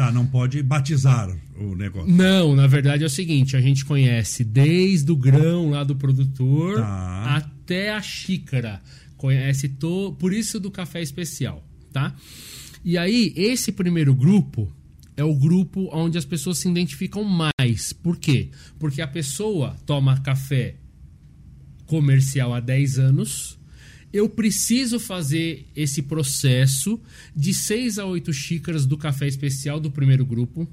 [0.00, 2.10] Tá, não pode batizar o negócio.
[2.10, 6.76] Não, na verdade é o seguinte, a gente conhece desde o grão lá do produtor
[6.76, 7.36] Tá.
[7.36, 8.80] até a xícara.
[9.18, 10.16] Conhece to...
[10.18, 12.14] por isso do café especial, tá?
[12.82, 14.72] E aí, esse primeiro grupo
[15.18, 17.92] é o grupo onde as pessoas se identificam mais.
[17.92, 18.48] Por quê?
[18.78, 20.76] Porque a pessoa toma café
[21.84, 23.58] comercial há 10 anos.
[24.12, 27.00] Eu preciso fazer esse processo
[27.34, 30.68] de 6 a 8 xícaras do café especial do primeiro grupo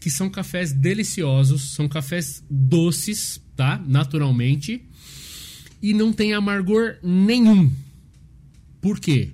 [0.00, 3.82] que são cafés deliciosos, são cafés doces, tá?
[3.86, 4.82] Naturalmente.
[5.82, 7.70] E não tem amargor nenhum.
[8.80, 9.30] Por quê?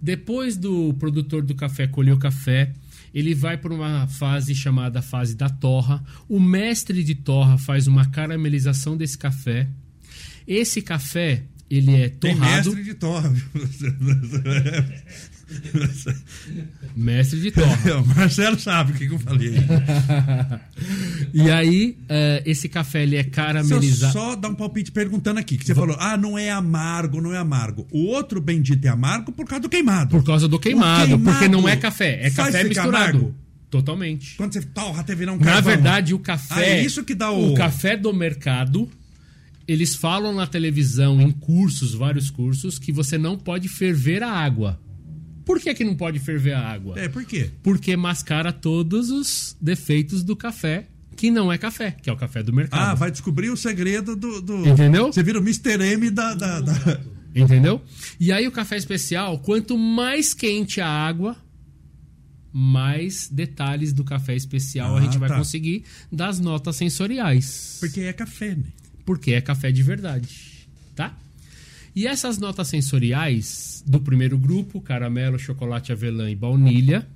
[0.00, 2.72] Depois do produtor do café colher o café,
[3.12, 6.04] ele vai para uma fase chamada fase da torra.
[6.28, 9.68] O mestre de torra faz uma caramelização desse café.
[10.46, 12.56] Esse café, ele é Tem torrado.
[12.70, 13.32] mestre de torra.
[16.96, 17.96] mestre de torra.
[17.98, 19.54] o Marcelo sabe o que, que eu falei.
[21.32, 24.12] e aí, eh, esse café ele é caramelizado.
[24.12, 27.38] só dar um palpite perguntando aqui, que você falou, ah, não é amargo, não é
[27.38, 27.86] amargo.
[27.90, 30.10] O outro bendito é amargo por causa do queimado.
[30.10, 32.96] Por causa do queimado, queimado porque não é café, é café misturado.
[32.96, 33.34] amargo?
[33.70, 34.36] Totalmente.
[34.36, 35.72] Quando você torra até virar um Na carvão.
[35.72, 36.80] verdade, o Ah, café.
[36.80, 37.52] é isso que dá o...
[37.52, 38.88] O café do mercado,
[39.70, 44.80] eles falam na televisão, em cursos, vários cursos, que você não pode ferver a água.
[45.44, 46.98] Por que, que não pode ferver a água?
[46.98, 47.50] É, por quê?
[47.62, 52.42] Porque mascara todos os defeitos do café, que não é café, que é o café
[52.42, 52.80] do mercado.
[52.90, 54.40] Ah, vai descobrir o segredo do...
[54.40, 55.12] do- Entendeu?
[55.12, 55.82] Você vira o Mr.
[55.82, 56.34] M da...
[56.34, 57.00] da, da-
[57.34, 57.80] Entendeu?
[58.18, 61.36] E aí o café especial, quanto mais quente a água,
[62.52, 65.36] mais detalhes do café especial a Ah, gente vai tá.
[65.38, 67.76] conseguir das notas sensoriais.
[67.78, 68.64] Porque é café, né?
[69.10, 71.18] Porque é café de verdade, tá?
[71.96, 77.08] E essas notas sensoriais do primeiro grupo, caramelo, chocolate, avelã e baunilha,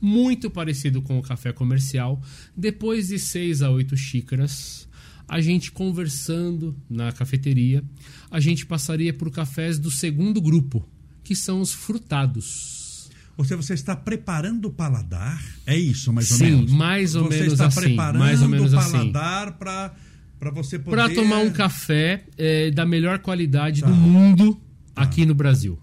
[0.00, 2.18] muito parecido com o café comercial.
[2.56, 4.88] Depois de 6 a 8 xícaras,
[5.28, 7.84] a gente conversando na cafeteria,
[8.30, 10.82] a gente passaria por cafés do segundo grupo,
[11.22, 13.10] que são os frutados.
[13.36, 16.72] Ou seja, você está preparando o paladar, é isso, mais ou Sim, menos?
[16.72, 18.92] mais ou você menos está assim, preparando mais ou menos o assim.
[18.92, 19.94] paladar para
[20.42, 20.96] para você poder...
[20.96, 23.86] Para tomar um café é, da melhor qualidade Tá.
[23.86, 24.60] do mundo
[24.96, 25.78] aqui no Brasil.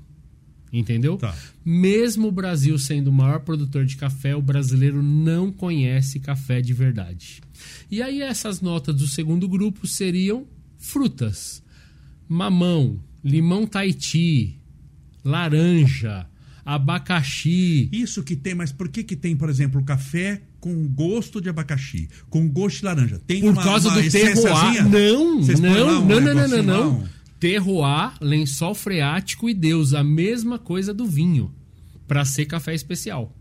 [0.72, 1.16] Entendeu?
[1.16, 1.34] Tá.
[1.64, 6.74] Mesmo o Brasil sendo o maior produtor de café, o brasileiro não conhece café de
[6.74, 7.40] verdade.
[7.90, 10.46] E aí essas notas do segundo grupo seriam
[10.78, 11.64] frutas.
[12.28, 14.60] Mamão, limão Tahiti,
[15.24, 16.28] laranja,
[16.66, 17.88] abacaxi.
[17.94, 22.10] Isso que tem, mas por que que tem, por exemplo, café com gosto de abacaxi,
[22.30, 23.22] com gosto de laranja?
[23.26, 24.84] Tem Por uma, causa uma do terroir.
[24.84, 27.04] Não, não, um não, não, não, não, não.
[27.40, 31.54] Terroir, lençol freático e Deus, a mesma coisa do vinho,
[32.08, 33.36] para ser café especial.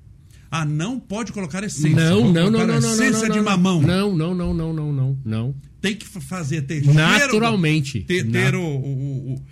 [0.51, 1.91] Ah, não pode colocar essência.
[1.95, 3.83] Não, não, não, não, não, Essência não, não, de mamão.
[3.83, 5.55] Não, não, não, não, não, não, não.
[5.81, 7.91] Tem que fazer ter Naturalmente.
[7.91, 9.43] Cheiro, ter, Na- ter o, o- o-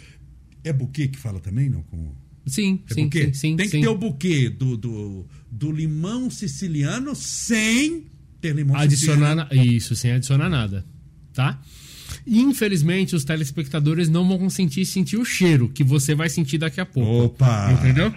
[0.64, 1.83] É buquê que fala também, não?
[1.83, 2.12] Com...
[2.46, 3.24] Sim, É sim, buquê?
[3.26, 3.57] sim, sim.
[3.57, 3.81] Tem que sim.
[3.83, 5.26] ter o buquê do, do,
[5.58, 8.06] do limão siciliano sem
[8.40, 9.76] ter limão adicionar siciliano.
[9.76, 10.84] isso sem adicionar nada
[11.32, 11.60] tá
[12.26, 16.86] infelizmente os telespectadores não vão sentir sentir o cheiro que você vai sentir daqui a
[16.86, 17.72] pouco Opa!
[17.72, 18.12] entendeu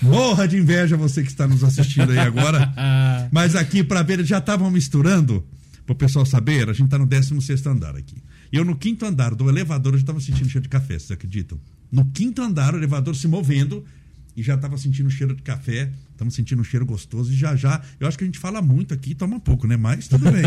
[0.00, 2.72] Morra de inveja você que está nos assistindo aí agora.
[3.32, 5.44] Mas aqui, para ver, eles já estavam misturando,
[5.84, 8.16] para o pessoal saber, a gente está no 16 andar aqui.
[8.52, 11.58] Eu no quinto andar do elevador eu já estava sentindo cheiro de café, vocês acreditam?
[11.90, 13.84] No quinto andar, o elevador se movendo
[14.36, 17.80] e já estava sentindo cheiro de café, estamos sentindo um cheiro gostoso e já já,
[18.00, 19.76] eu acho que a gente fala muito aqui, toma pouco, né?
[19.76, 20.42] Mas tudo bem.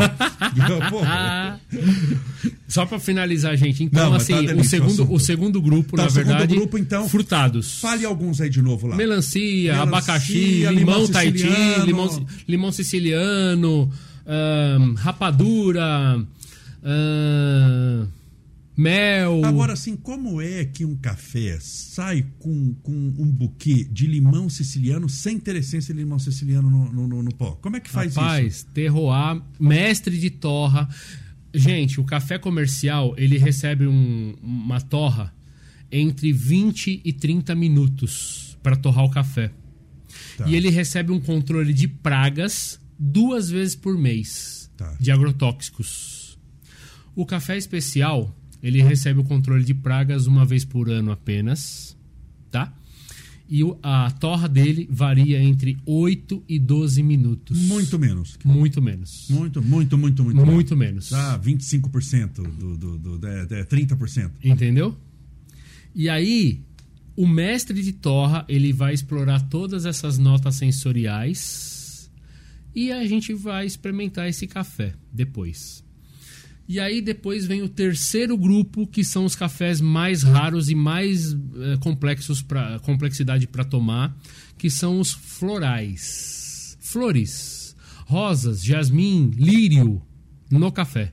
[2.67, 6.03] Só para finalizar gente então Não, tá assim delícia o segundo o segundo grupo Tá,
[6.03, 8.97] na verdade grupo, então, frutados fale alguns aí de novo lá.
[8.97, 11.85] melancia, Melancia, abacaxi, limão siciliano.
[11.85, 13.91] limão, limão siciliano,
[14.27, 16.19] ahn, rapadura,
[16.83, 18.07] ahn,
[18.75, 19.43] mel.
[19.45, 25.07] Agora, assim, como é que um café sai com, com um buquê de limão siciliano
[25.09, 27.51] sem ter essência de limão siciliano no, no- no- pó?
[27.61, 28.65] Como é que faz Rapaz, isso?
[28.67, 30.87] terroir, mestre de torra.
[31.53, 35.33] Gente, o café comercial, ele recebe um- uma torra
[35.91, 39.51] entre 20 e 30 minutos para torrar o café.
[40.37, 40.47] Tá.
[40.47, 44.95] E ele recebe um controle de pragas duas vezes por mês Tá.
[44.99, 46.37] de agrotóxicos.
[47.13, 51.97] O café especial, ele recebe o controle de pragas uma vez por ano apenas,
[52.49, 52.73] tá?
[53.49, 57.59] E a torra dele varia entre 8 e 12 minutos.
[57.59, 58.39] Muito menos.
[58.45, 59.27] Muito menos.
[59.29, 60.45] Muito, muito, muito, muito.
[60.45, 61.11] Muito menos.
[61.11, 64.31] Ah, 25% do, do, do, é, é 30%.
[64.41, 64.95] Entendeu?
[65.93, 66.61] E aí,
[67.13, 72.09] o mestre de torra, ele vai explorar todas essas notas sensoriais
[72.73, 75.83] e a gente vai experimentar esse café depois.
[76.71, 81.33] E aí depois vem o terceiro grupo, que são os cafés mais raros e mais
[81.33, 84.17] eh, complexos para complexidade para tomar,
[84.57, 86.77] que são os florais.
[86.79, 90.01] Flores, rosas, jasmim, lírio
[90.49, 91.11] no café.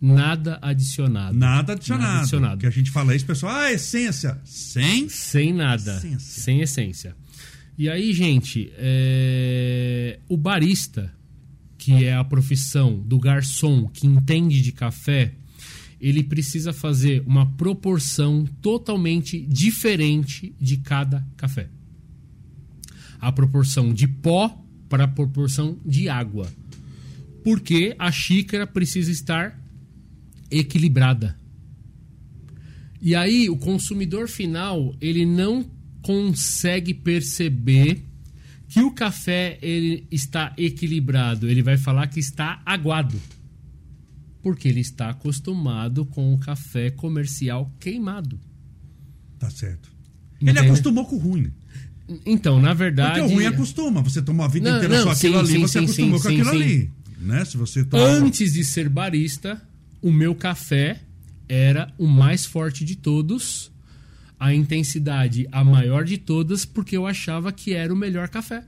[0.00, 1.36] Nada adicionado.
[1.36, 2.04] Nada adicionado.
[2.04, 2.60] Nada adicionado.
[2.60, 3.56] Que a gente fala isso, pessoal.
[3.56, 4.40] Ah, essência.
[4.44, 5.08] Sem.
[5.08, 5.96] Sem nada.
[5.96, 6.42] Essência.
[6.42, 7.16] Sem essência.
[7.76, 11.12] E aí, gente, é, o barista,
[11.82, 15.34] que é a profissão do garçom que entende de café,
[16.00, 21.68] ele precisa fazer uma proporção totalmente diferente de cada café.
[23.18, 26.48] A proporção de pó para a proporção de água.
[27.42, 29.60] Porque a xícara precisa estar
[30.52, 31.36] equilibrada.
[33.00, 35.68] E aí o consumidor final, ele não
[36.00, 38.04] consegue perceber
[38.72, 43.20] que o café ele está equilibrado, ele vai falar que está aguado.
[44.42, 48.40] Porque ele está acostumado com o café comercial queimado.
[49.38, 49.92] Tá certo.
[50.40, 50.68] Ele Entende?
[50.68, 51.52] acostumou com o ruim.
[52.24, 54.00] Então, na verdade, Porque o ruim acostuma.
[54.00, 56.28] Você tomou a vida Não, inteira não, só aquilo sim, ali, você sim, acostumou com
[56.28, 56.90] aquilo ali.
[57.18, 57.44] Né?
[57.44, 58.04] Se você toma.
[58.04, 59.60] antes de ser barista,
[60.00, 60.98] o meu café
[61.46, 63.70] era o mais forte de todos,
[64.44, 68.64] a intensidade a maior de todas, porque eu achava que era o melhor café.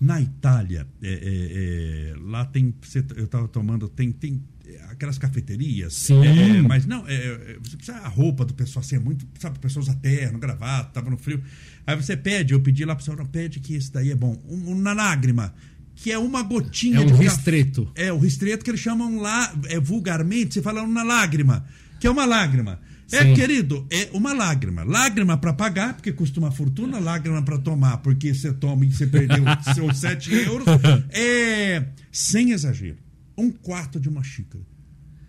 [0.00, 2.74] Na Itália, é, é, é, lá tem.
[2.82, 3.88] você- Eu tava tomando.
[3.88, 5.94] Tem, tem é, aquelas cafeterias.
[5.94, 6.24] Sim.
[6.24, 9.26] é, mas não, é, é, você precisa a roupa do pessoal assim, é muito.
[9.38, 11.42] Sabe, o pessoal usa terno, gravata, tava no frio.
[11.86, 14.42] Aí você pede, eu pedi lá pro pessoal, não, pede que esse daí é bom.
[14.48, 15.54] Um, na lágrima,
[15.94, 17.24] que é uma gotinha É um de café.
[17.24, 17.88] ristreto.
[17.94, 21.64] É, o ristreto que eles chamam lá, é, vulgarmente, você fala uma lágrima,
[22.00, 22.80] que é uma lágrima.
[23.12, 23.34] É, Sim.
[23.34, 24.82] querido, é uma lágrima.
[24.82, 29.06] Lágrima para pagar, porque custa uma fortuna, lágrima para tomar, porque você toma e você
[29.06, 30.66] perdeu seus 7 euros.
[31.10, 32.96] É, sem exagero,
[33.36, 34.64] um quarto de uma xícara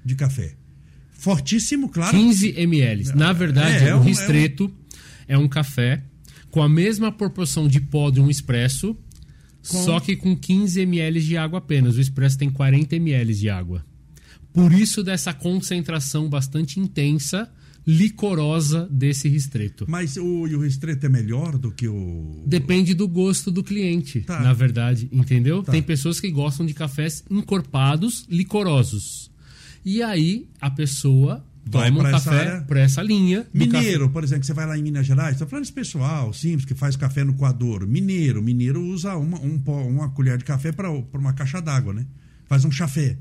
[0.03, 0.55] de café.
[1.11, 2.15] Fortíssimo, claro.
[2.15, 3.11] 15 ml.
[3.15, 4.71] Na verdade, É, é o um- ristreto
[5.27, 6.03] é um café
[6.51, 8.95] com a mesma proporção de pó de um expresso,
[9.67, 11.97] Com- só que com 15 ml de água apenas.
[11.97, 13.83] O expresso tem 40 ml de água.
[14.53, 17.51] Por isso dessa concentração bastante intensa,
[17.85, 19.85] licorosa desse ristreto.
[19.87, 22.43] Mas o, e o ristreto é melhor do que o.
[22.45, 24.39] Depende do gosto do cliente, Tá.
[24.39, 25.61] na verdade, entendeu?
[25.61, 25.71] Tá.
[25.71, 29.31] Tem pessoas que gostam de cafés encorpados, licorosos.
[29.83, 33.45] E aí a pessoa Vai toma um pra essa café para essa linha.
[33.53, 36.73] Mineiro, por exemplo, você vai lá em Minas Gerais, tô falando desse pessoal simples que
[36.75, 37.87] faz café no coador.
[37.87, 42.05] Mineiro, mineiro usa uma, um uma colher de café para uma caixa d'água, né?
[42.45, 43.17] Faz um chafé.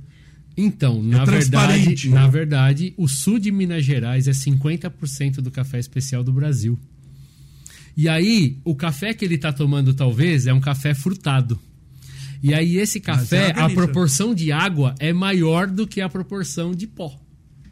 [0.57, 1.85] Então, na transparente.
[1.85, 6.79] verdade, na verdade, o sul de Minas Gerais é 50% do café especial do Brasil.
[7.97, 11.59] E aí, o café que ele está tomando talvez é um café frutado.
[12.45, 16.75] E aí esse café, é a proporção de água é maior do que a proporção
[16.75, 17.19] de pó.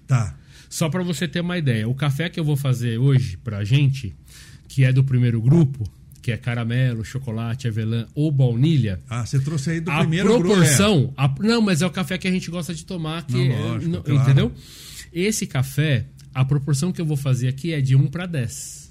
[0.07, 0.35] Tá.
[0.71, 4.17] Só para você ter uma ideia, o café que eu vou fazer hoje pra gente,
[4.69, 5.85] que é do primeiro grupo,
[6.23, 11.13] que é caramelo, chocolate, avelã ou baunilha, Ah, você trouxe aí do a primeiro proporção,
[11.17, 13.59] a- não, mas é o café que a gente gosta de tomar, que Não, é-
[13.59, 14.23] lógico, não- claro.
[14.23, 14.53] entendeu?
[15.13, 18.91] Esse café, a proporção que eu vou fazer aqui é de 1 para 10.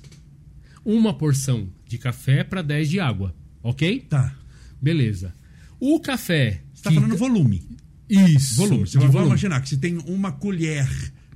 [0.84, 4.02] Uma porção de café para 10 de água, ok?
[4.10, 4.36] Tá.
[4.82, 5.34] Beleza.
[5.80, 6.62] O café.
[6.74, 7.64] Você tá falando volume.
[8.10, 8.56] Isso.
[8.56, 8.86] Volume.
[8.88, 9.28] Você vai volume.
[9.30, 10.88] imaginar que se tem uma colher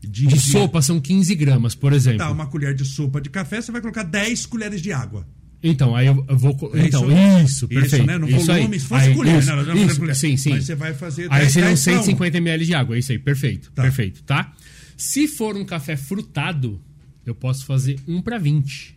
[0.01, 2.19] de, De sopa são 15 gramas, por exemplo.
[2.19, 5.25] Tá, uma colher de sopa de café, você vai colocar 10 colheres de água.
[5.67, 6.71] Então, aí eu vou.
[6.75, 7.45] É então, isso?
[7.45, 8.05] isso, perfeito.
[8.05, 8.17] né?
[8.17, 8.79] No isso volume, aí.
[8.79, 9.85] se fosse Aí, colher, isso, né?
[9.85, 10.15] Isso, colher.
[10.15, 10.49] Sim, sim.
[10.51, 11.97] Mas você vai fazer Aí 10, seriam 10 pra um.
[12.03, 13.71] 150 ml de água, é isso aí, perfeito.
[13.71, 13.81] Tá.
[13.81, 14.53] Perfeito, tá?
[14.95, 16.79] Se for um café frutado,
[17.25, 18.95] eu posso fazer 1 para 20.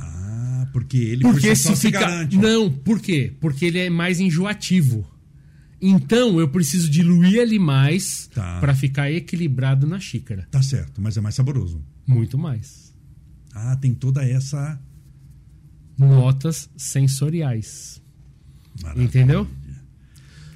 [0.00, 2.00] Ah, porque ele Porque por si só se fica.
[2.00, 2.36] garante.
[2.36, 3.32] Não, por quê?
[3.40, 5.06] Porque ele é mais enjoativo.
[5.80, 8.58] Então eu preciso diluir ele mais Tá.
[8.60, 10.46] para ficar equilibrado na xícara.
[10.50, 11.84] Tá certo, mas é mais saboroso.
[12.06, 12.94] Muito mais.
[13.54, 14.80] Ah, tem toda essa.
[15.98, 18.02] Notas sensoriais.
[18.82, 19.04] Maravilha.
[19.04, 19.48] Entendeu?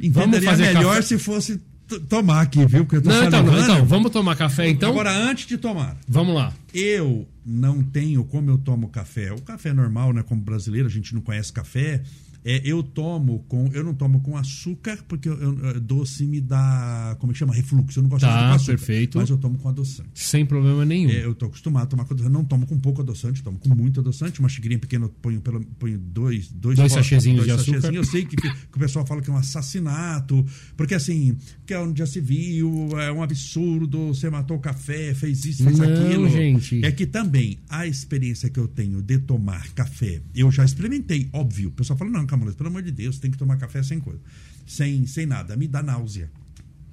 [0.01, 1.03] Entenderia fazer melhor café?
[1.03, 1.61] se fosse
[2.09, 2.85] tomar aqui, viu?
[2.85, 4.90] Porque eu tô Não, então, não, então, vamos tomar café então?
[4.90, 6.53] Agora, antes de tomar, Vamos lá.
[6.74, 9.33] eu não tenho como eu tomo café.
[9.33, 10.22] O café normal, né?
[10.22, 12.03] Como brasileiro, a gente não conhece café.
[12.50, 13.68] É, eu tomo com.
[13.74, 17.16] Eu não tomo com açúcar, porque eu, eu- doce me dá.
[17.18, 17.54] Como é que chama?
[17.54, 17.98] Refluxo.
[17.98, 18.72] Eu não gosto Tá, de tomar açúcar.
[18.72, 19.18] perfeito.
[19.18, 20.08] Mas eu tomo com adoçante.
[20.14, 21.11] Sem problema nenhum.
[21.11, 22.32] É, eu tô acostumado a tomar com adoçante.
[22.32, 24.40] Não tomo com pouco adoçante, tomo com muito adoçante.
[24.40, 27.84] Uma xicrinha pequena eu ponho, pelo, ponho dois, dois, Dois fo- sachêzinhos de sachêzinhos.
[27.84, 27.96] açúcar.
[27.96, 30.44] Eu sei que, que o pessoal fala que é um assassinato,
[30.76, 35.14] porque assim, que é onde já se viu, é um absurdo, você matou o café,
[35.14, 36.28] fez isso, fez Não, aquilo.
[36.30, 36.84] gente.
[36.84, 41.68] É que também a experiência que eu tenho de tomar café, eu já experimentei, óbvio.
[41.68, 42.26] O pessoal fala, não,
[42.57, 44.20] Pelo amor de Deus, tem que tomar café sem coisa.
[44.66, 46.31] Sem, sem nada, me dá náusea.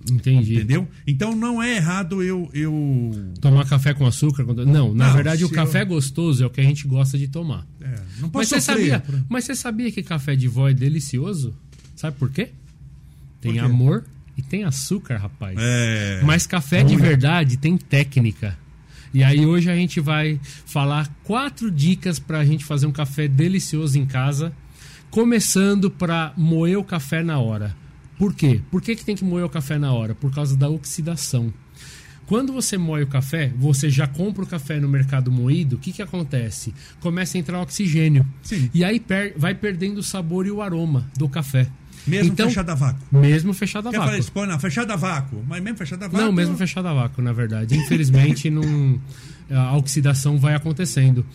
[0.10, 0.56] Entendi.
[0.56, 0.88] Entendeu?
[1.08, 2.48] Então não é errado eu.
[2.54, 4.46] eu Tomar café com açúcar?
[4.46, 7.18] com- Não, na Não, verdade o café eu- gostoso é o que a gente gosta
[7.18, 7.66] de tomar.
[7.82, 7.88] é,
[8.20, 8.90] não Mas posso você, sofrer.
[8.92, 11.56] sabia, mas você sabia que café de vó é delicioso?
[11.96, 12.50] Sabe por quê?
[13.42, 13.66] Tem Por quê?
[13.66, 14.04] amor
[14.38, 15.58] e tem açúcar, rapaz.
[15.60, 16.22] É.
[16.24, 18.56] Mas café de verdade tem técnica.
[19.12, 23.28] E aí hoje a gente vai falar quatro dicas para a gente fazer um café
[23.28, 24.54] delicioso em casa,
[25.16, 27.74] começando para moer o café na hora.
[28.20, 28.60] Por quê?
[28.70, 30.14] Por que, que tem que moer o café na hora?
[30.14, 31.54] Por causa da oxidação.
[32.26, 35.94] Quando você moe o café, você já compra o café no mercado moído, o que,
[35.94, 36.74] que acontece?
[37.00, 38.26] Começa a entrar oxigênio.
[38.44, 38.70] Sim.
[38.74, 41.66] E aí per- vai perdendo o sabor e o aroma do café.
[42.06, 43.02] Mesmo então, fechado a vácuo.
[43.10, 44.24] Mesmo fechado a Quer vácuo.
[44.34, 45.46] falar não, fechado a vácuo.
[45.48, 46.26] Mas mesmo fechado a vácuo.
[46.26, 47.74] Não, mesmo fechado a vácuo, na verdade.
[47.78, 49.00] Infelizmente, não,
[49.50, 51.26] a oxidação vai acontecendo.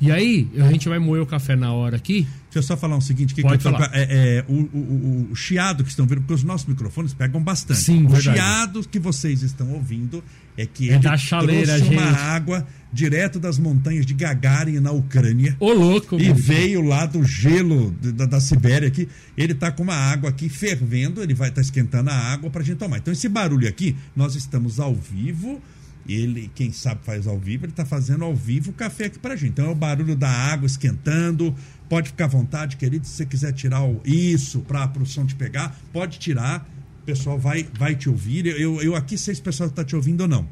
[0.00, 2.22] E aí, a gente vai moer o café na hora aqui.
[2.46, 3.42] Deixa eu só falar um seguinte aqui.
[3.42, 3.90] Pode que tô falar.
[3.94, 4.02] é,
[4.38, 7.78] é, o, o- o- chiado que estão vendo, porque os nossos microfones pegam bastante.
[7.80, 8.36] Sim, o verdade.
[8.36, 10.22] chiado que vocês estão ouvindo
[10.58, 12.18] é que É ele da chaleira, trouxe uma gente.
[12.20, 15.56] água direto das montanhas de Gagarin na Ucrânia.
[15.60, 19.08] Ô, louco, E veio lá do gelo da, da Sibéria aqui.
[19.36, 22.78] Ele tá com uma água aqui fervendo, ele vai estar esquentando a água pra gente
[22.78, 22.98] tomar.
[22.98, 25.62] Então, esse barulho aqui, nós estamos ao vivo.
[26.06, 29.36] Ele, quem sabe faz ao vivo, ele tá fazendo ao vivo o café aqui pra
[29.36, 29.50] gente.
[29.52, 31.54] Então é o barulho da água esquentando.
[31.88, 33.06] Pode ficar à vontade, querido.
[33.06, 36.68] Se você quiser tirar o, isso para o som te pegar, pode tirar.
[37.02, 38.46] O pessoal vai, vai te ouvir.
[38.46, 40.46] Eu, eu aqui sei se o pessoal tá te ouvindo ou não.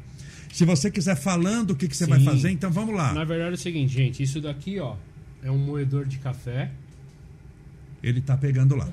[0.51, 2.25] Se você quiser falando o que, que você vai Sim.
[2.25, 3.13] fazer, então vamos lá.
[3.13, 4.21] Na verdade é o seguinte, gente.
[4.23, 4.95] Isso daqui, ó,
[5.43, 6.71] é um moedor de café.
[8.01, 8.87] Ele tá pegando lá.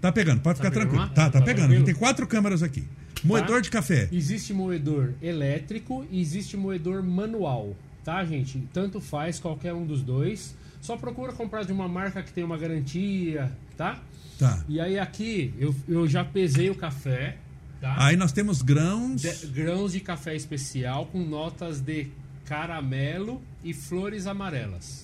[0.00, 1.08] Tá pegando, pode Tá ficar pegando tranquilo.
[1.08, 1.14] lá?
[1.14, 1.66] Tá, tá, Tá pegando.
[1.66, 1.84] tranquilo?
[1.84, 2.84] Tem quatro câmeras aqui.
[3.24, 3.60] Moedor Tá?
[3.60, 4.08] de café.
[4.12, 8.62] Existe moedor elétrico e existe moedor manual, tá, gente?
[8.72, 10.54] Tanto faz qualquer um dos dois.
[10.80, 14.02] Só procura comprar de uma marca que tem uma garantia, tá?
[14.38, 14.62] Tá.
[14.68, 17.36] E aí aqui eu, eu já pesei o café,
[17.80, 17.94] tá?
[18.04, 19.22] Aí nós temos grãos.
[19.22, 22.08] De- grãos de café especial com notas de
[22.44, 25.03] caramelo e flores amarelas.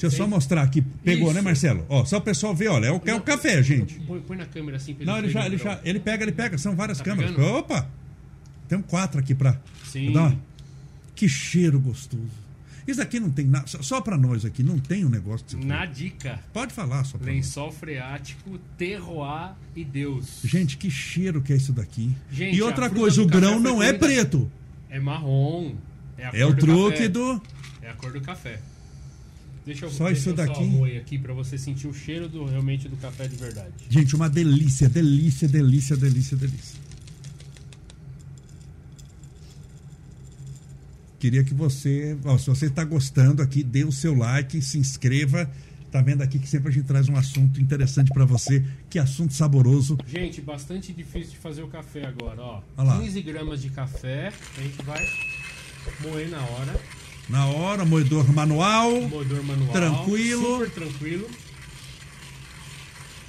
[0.00, 0.80] Deixa eu só mostrar aqui.
[1.04, 1.34] Pegou, Isso.
[1.34, 1.84] né, Marcelo?
[1.88, 3.98] Ó, só o pessoal ver, olha, é o, é o café, gente.
[4.00, 5.80] Põe, põe na câmera assim pra Não, ele já, ele já.
[5.84, 6.56] Ele pega, ele pega.
[6.58, 7.32] São várias Tá câmeras.
[7.32, 7.54] pegando?
[7.56, 7.88] Opa!
[8.68, 9.58] Tem quatro aqui pra.
[9.84, 10.10] Sim.
[10.10, 10.36] Uma-
[11.14, 12.28] Que cheiro gostoso.
[12.86, 13.66] Isso aqui não tem nada.
[13.66, 17.26] Só, pra nós aqui, não tem um negócio de Na dica, Pode falar só pra
[17.26, 17.36] nós.
[17.36, 20.40] lençol freático, terroir e Deus.
[20.44, 22.10] Gente, que cheiro que é isso daqui.
[22.32, 24.50] Gente, e outra coisa, do o grão não é preto.
[24.88, 25.74] É marrom.
[26.18, 27.08] a É o do truque café.
[27.08, 27.42] do.
[27.82, 28.58] É a cor do café.
[29.68, 30.72] Deixa eu, Só deixa isso eu daqui.
[30.78, 33.74] só aqui pra você sentir o cheiro do, realmente do café de verdade.
[33.90, 36.80] Gente, uma delícia, delícia, delícia, delícia, delícia.
[41.18, 45.50] Queria que você, ó, se você está gostando aqui, dê o seu like, se inscreva,
[45.90, 48.62] Tá vendo aqui que sempre a gente traz um assunto interessante para você.
[48.90, 49.96] Que assunto saboroso.
[50.06, 52.62] Gente, bastante difícil de fazer o café agora, ó.
[52.76, 53.00] Olha lá.
[53.00, 55.02] 15 gramas de café, a gente vai
[56.02, 56.78] moer na hora.
[57.28, 59.02] Na hora, moedor manual.
[59.08, 59.72] Moedor manual.
[59.72, 60.52] Tranquilo.
[60.58, 61.28] Super tranquilo.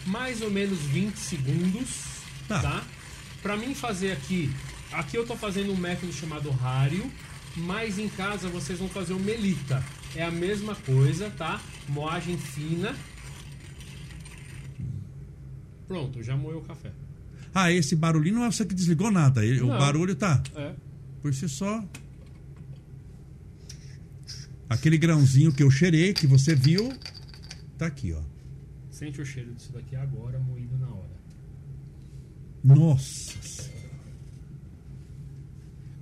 [0.06, 1.90] Mais ou menos 20 segundos,
[2.48, 2.60] Tá.
[2.62, 2.84] tá?
[3.44, 4.50] Pra mim fazer aqui,
[4.92, 7.12] aqui eu tô fazendo um método chamado rário,
[7.56, 9.84] mas em casa vocês vão fazer o melita.
[10.16, 11.62] É a mesma coisa, tá?
[11.88, 12.96] Moagem fina.
[15.88, 16.92] Pronto, já moeu o café.
[17.54, 19.44] Ah, esse barulhinho não é você que desligou nada.
[19.46, 20.74] ele- O barulho tá É.
[21.22, 21.84] por si só.
[24.70, 26.94] Aquele grãozinho que eu cheirei, que você viu,
[27.78, 28.22] tá aqui, ó.
[28.92, 31.20] Sente o cheiro disso daqui agora, moído na hora.
[32.64, 33.42] Nossa.
[33.42, 33.80] Senhora.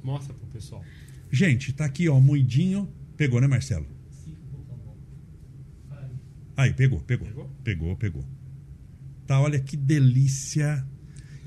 [0.03, 0.83] Mostra pro pessoal.
[1.31, 2.89] Gente, tá aqui, ó, moidinho.
[3.15, 3.85] Pegou, né, Marcelo?
[6.57, 7.27] Aí, pegou, pegou.
[7.27, 7.49] Pegou?
[7.63, 8.25] Pegou, pegou.
[9.27, 10.85] Tá, olha que delícia.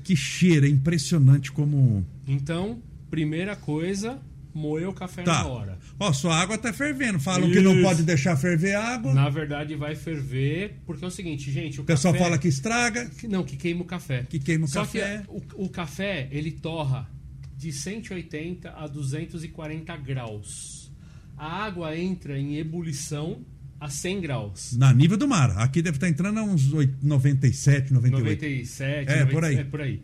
[0.03, 2.05] Que cheiro, é impressionante como.
[2.25, 4.21] Então, primeira coisa,
[4.53, 5.43] moer o café Tá.
[5.43, 5.79] na hora.
[5.99, 7.19] Ó, sua água tá fervendo.
[7.19, 7.83] Falam que não Isso.
[7.83, 9.13] pode deixar ferver a água.
[9.13, 12.23] Na verdade, vai ferver, porque é o seguinte, gente, o, O pessoal café...
[12.25, 13.05] fala que estraga.
[13.09, 14.23] que Não, que queima o café.
[14.29, 15.23] Que queima o Só café.
[15.25, 17.09] que o, o café, ele torra
[17.57, 20.91] de 180 a 240 graus.
[21.37, 23.39] A água entra em ebulição
[23.79, 24.77] a 100 graus.
[24.77, 25.57] Na nível do mar.
[25.57, 28.41] Aqui deve estar entrando a uns oit- 97, 98.
[28.41, 29.55] 97, É, 90, por aí.
[29.57, 30.01] É, por aí.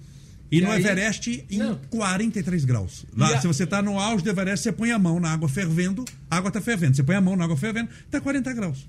[0.52, 1.76] E, E no aí- Everest em Não.
[1.90, 3.06] 43 graus.
[3.16, 5.50] Lá, a- se você tá no auge do Everest, você põe a mão na água
[5.50, 6.96] fervendo, a água tá fervendo.
[6.96, 8.88] Você põe a mão na água fervendo, tá 40 graus.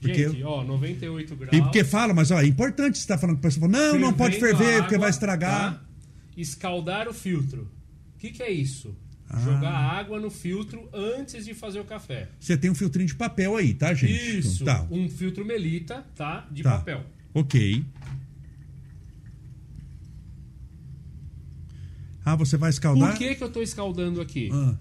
[0.00, 1.52] Porque, Gente, ó, 98 graus.
[1.56, 4.12] e porque fala, mas ó, é importante você estar falando com a pessoa, não, não
[4.12, 5.74] pode ferver a porque água, vai estragar.
[5.74, 5.82] tá?
[6.36, 7.68] Escaldar o filtro.
[8.14, 8.94] O que, que é isso?
[9.30, 9.40] Ah.
[9.40, 12.28] Jogar água no filtro antes de fazer o café.
[12.40, 14.38] Você tem um filtrinho de papel aí, tá, gente?
[14.38, 14.64] Isso.
[14.64, 14.86] Tá.
[14.90, 16.46] Um filtro melita, tá?
[16.50, 16.78] De tá.
[16.78, 17.04] papel.
[17.34, 17.84] Ok.
[22.32, 23.10] Ah, você vai escaldar?
[23.10, 24.50] Por que, que eu estou escaldando aqui?
[24.52, 24.76] Ah,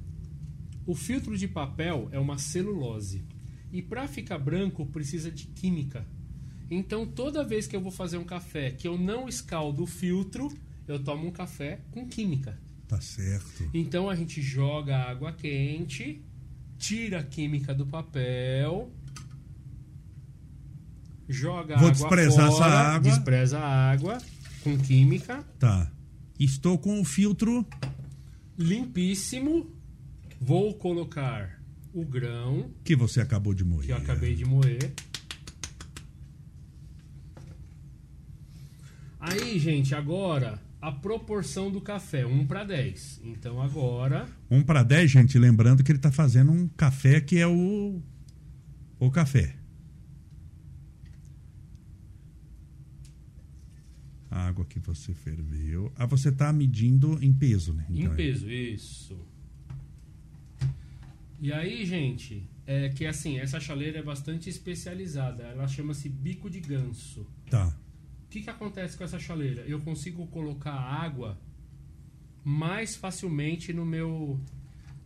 [0.86, 3.24] O filtro de papel é uma celulose.
[3.72, 6.06] E para ficar branco precisa de química.
[6.70, 10.50] Então toda vez que eu vou fazer um café que eu não escaldo o filtro,
[10.88, 12.58] eu tomo um café com química.
[12.88, 13.70] tá certo.
[13.74, 16.22] Então a gente joga água quente,
[16.78, 18.90] tira a química do papel,
[21.28, 23.00] joga Vou a água desprezar fora, essa água.
[23.12, 24.18] despreza a água
[24.64, 25.92] com química, Tá.
[26.40, 27.66] Estou com o filtro.
[28.58, 29.72] limpíssimo.
[30.40, 31.60] Vou colocar
[31.94, 33.86] o grão que você acabou de moer.
[33.86, 34.94] que eu acabei de moer.
[39.20, 43.22] Aí, gente, agora a proporção do café, 1 para 10.
[43.24, 47.48] Então agora 1 para 10, gente, lembrando que ele tá fazendo um café que é
[47.48, 48.00] o
[49.00, 49.57] o café.
[54.38, 55.92] A água que você ferveu.
[55.96, 57.88] Ah, você tá medindo em peso, né?
[57.90, 59.18] Em Então, é- peso, isso.
[61.42, 65.42] E aí, gente, é que assim, essa chaleira é bastante especializada.
[65.42, 67.26] Ela chama-se bico de ganso.
[67.50, 67.68] Tá.
[68.26, 69.62] O que, que acontece com essa chaleira?
[69.62, 71.36] Eu consigo colocar água
[72.44, 74.40] mais facilmente no meu,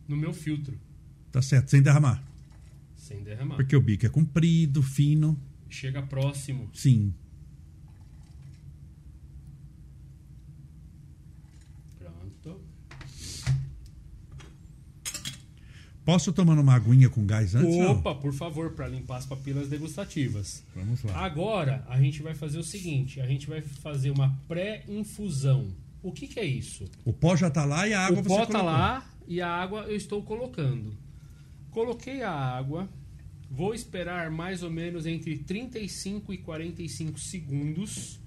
[0.06, 0.78] no meu filtro,
[1.32, 2.22] Tá certo, sem derramar.
[2.96, 3.56] sem derramar.
[3.56, 5.40] Porque o bico é comprido, fino.
[5.70, 6.68] Chega próximo.
[6.74, 7.14] Sim.
[11.98, 12.60] Pronto.
[16.04, 17.76] Posso tomar uma aguinha com gás antes?
[17.76, 17.92] não?
[17.92, 20.64] Opa, por favor, para limpar as papilas degustativas.
[20.74, 21.16] Vamos lá.
[21.24, 25.68] Agora, a gente vai fazer o seguinte: a gente vai fazer uma pré-infusão.
[26.02, 26.90] O que, que é isso?
[27.04, 28.64] O pó já tá lá e a água o você pó tá colocou.
[28.70, 30.92] lá e a água eu estou colocando.
[31.70, 32.88] Coloquei a água,
[33.48, 38.18] vou esperar mais ou menos entre 35 e 45 segundos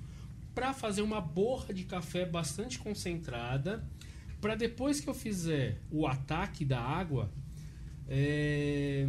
[0.55, 3.84] para fazer uma borra de café bastante concentrada,
[4.39, 7.30] para depois que eu fizer o ataque da água,
[8.08, 9.08] é,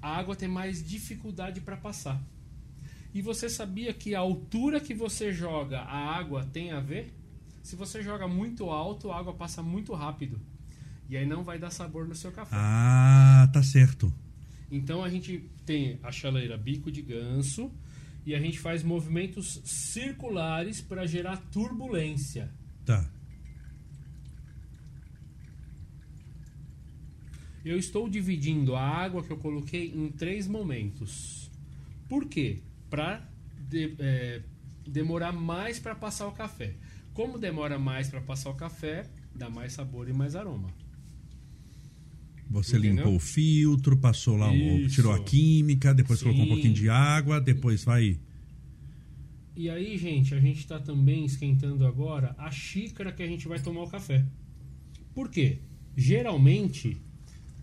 [0.00, 2.22] a água ter mais dificuldade para passar.
[3.12, 7.12] E você sabia que a altura que você joga a água tem a ver?
[7.62, 10.40] Se você joga muito alto, a água passa muito rápido.
[11.08, 12.54] E aí não vai dar sabor no seu café.
[12.56, 14.12] Ah, tá certo.
[14.70, 17.70] Então a gente tem a chaleira bico de ganso
[18.24, 22.48] e a gente faz movimentos circulares para gerar turbulência.
[22.84, 23.10] Tá.
[27.64, 31.50] Eu estou dividindo a água que eu coloquei em três momentos.
[32.08, 32.60] Por quê?
[32.88, 33.28] Para
[34.86, 36.74] demorar mais para passar o café.
[37.12, 40.72] Como demora mais para passar o café, dá mais sabor e mais aroma.
[42.48, 42.96] Você Entendeu?
[42.96, 44.96] limpou o filtro, passou lá, Isso.
[44.96, 46.26] tirou a química, depois Sim.
[46.26, 48.18] colocou um pouquinho de água, depois vai.
[49.54, 53.60] E aí, gente, a gente está também esquentando agora a xícara que a gente vai
[53.60, 54.24] tomar o café.
[55.14, 55.58] Por quê?
[55.96, 57.00] Geralmente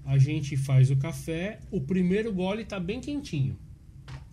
[0.07, 3.59] a gente faz o café, o primeiro gole está bem quentinho.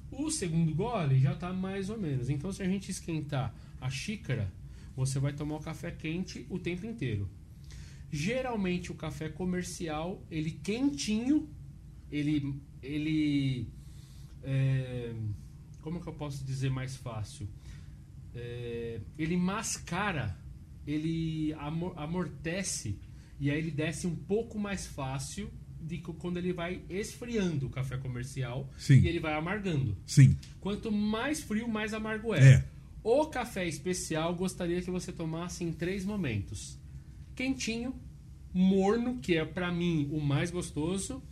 [0.09, 2.31] O segundo gole já está mais ou menos.
[2.31, 4.53] Então, se a gente esquentar a xícara,
[4.95, 7.29] você vai tomar o café quente o tempo inteiro.
[8.13, 11.49] Geralmente o café comercial, ele quentinho,
[12.09, 13.67] ele, ele
[14.45, 15.13] é,
[15.81, 17.49] como que eu posso dizer mais fácil?
[18.33, 20.39] É, ele mascara,
[20.87, 22.97] ele amo- amortece
[23.41, 25.51] e aí ele desce um pouco mais fácil
[25.85, 29.01] de quando ele vai esfriando o café comercial Sim.
[29.01, 29.97] e ele vai amargando.
[30.07, 30.37] Sim.
[30.61, 32.55] Quanto mais frio, mais amargo é.
[32.55, 32.65] É.
[33.03, 36.79] O café especial gostaria que você tomasse em três momentos:
[37.35, 37.95] quentinho,
[38.53, 41.23] morno, que é pra mim o mais gostoso,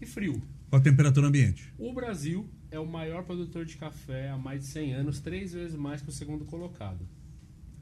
[0.00, 0.40] e frio.
[0.70, 1.72] Qual a temperatura ambiente?
[1.78, 5.76] O Brasil é o maior produtor de café há mais de 100 anos, três vezes
[5.76, 7.06] mais que o segundo colocado.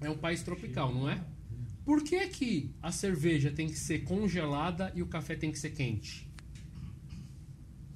[0.01, 1.23] É um país tropical, não é?
[1.85, 5.71] Por que, que a cerveja tem que ser congelada e o café tem que ser
[5.71, 6.27] quente?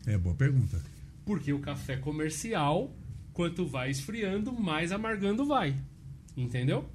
[0.06, 0.80] É boa pergunta.
[1.24, 2.94] Porque o café comercial,
[3.32, 5.74] quanto vai esfriando, mais amargando vai.
[6.36, 6.88] Entendeu?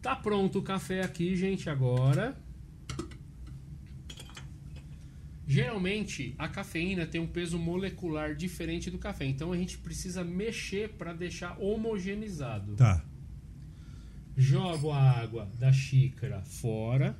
[0.00, 2.36] Tá pronto o café aqui, gente, agora.
[5.46, 10.90] Geralmente, a cafeína tem um peso molecular diferente do café, então a gente precisa mexer
[10.90, 12.74] para deixar homogeneizado.
[12.74, 13.04] Tá.
[14.36, 17.16] Jogo a água da xícara fora,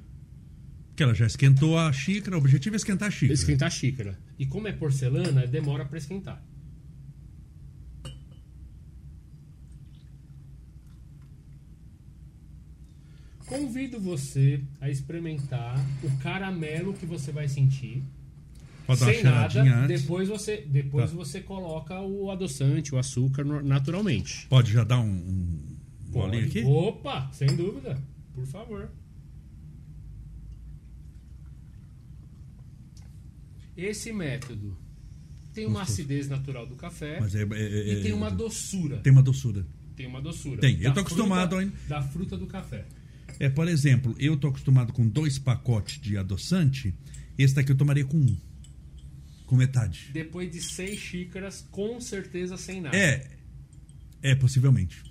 [0.89, 3.33] Porque ela já esquentou a xícara, o objetivo é esquentar a xícara.
[3.35, 4.19] esquentar a xícara.
[4.39, 6.43] E como é porcelana, demora para esquentar.
[13.47, 18.03] Convido você a experimentar o caramelo que você vai sentir.
[18.87, 19.63] Pode sem nada.
[19.63, 20.03] antes.
[20.03, 21.17] Depois você, depois Tá.
[21.17, 24.47] você coloca o adoçante, o açúcar naturalmente.
[24.49, 25.72] Pode já dar um, um
[26.13, 26.39] Pode.
[26.39, 26.63] aqui?
[26.65, 28.01] Opa, sem dúvida.
[28.35, 28.91] Por favor.
[33.77, 34.77] Esse método
[35.53, 35.93] tem uma Gostoso.
[36.01, 38.99] acidez natural do café Mas é, é- é- e tem uma é- doçura.
[38.99, 39.67] Tem uma doçura.
[39.97, 40.61] Tem uma doçura.
[40.61, 41.73] Tem, eu tô acostumado ainda.
[41.89, 42.87] Da fruta do café.
[43.39, 46.95] É, por exemplo, eu tô acostumado com dois pacotes de adoçante.
[47.37, 48.37] Esse daqui eu tomaria com um.
[49.47, 50.11] Com metade.
[50.13, 52.97] Depois de seis xícaras, com certeza sem nada.
[52.97, 53.31] É.
[54.23, 55.03] É, possivelmente.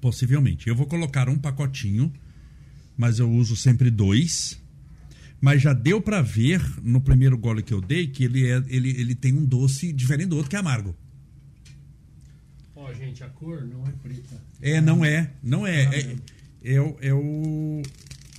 [0.00, 0.68] Possivelmente.
[0.68, 2.12] Eu vou colocar um pacotinho,
[2.96, 4.60] mas eu uso sempre dois.
[5.40, 8.90] Mas já deu pra ver no primeiro gole que eu dei que ele, é, ele,
[8.90, 10.96] ele tem um doce diferente do outro que é amargo.
[12.74, 14.42] Ó, gente, a cor não é preta.
[14.60, 15.30] É, não é.
[15.42, 15.82] Não é.
[15.84, 16.16] É,
[16.74, 17.82] é, o- é o.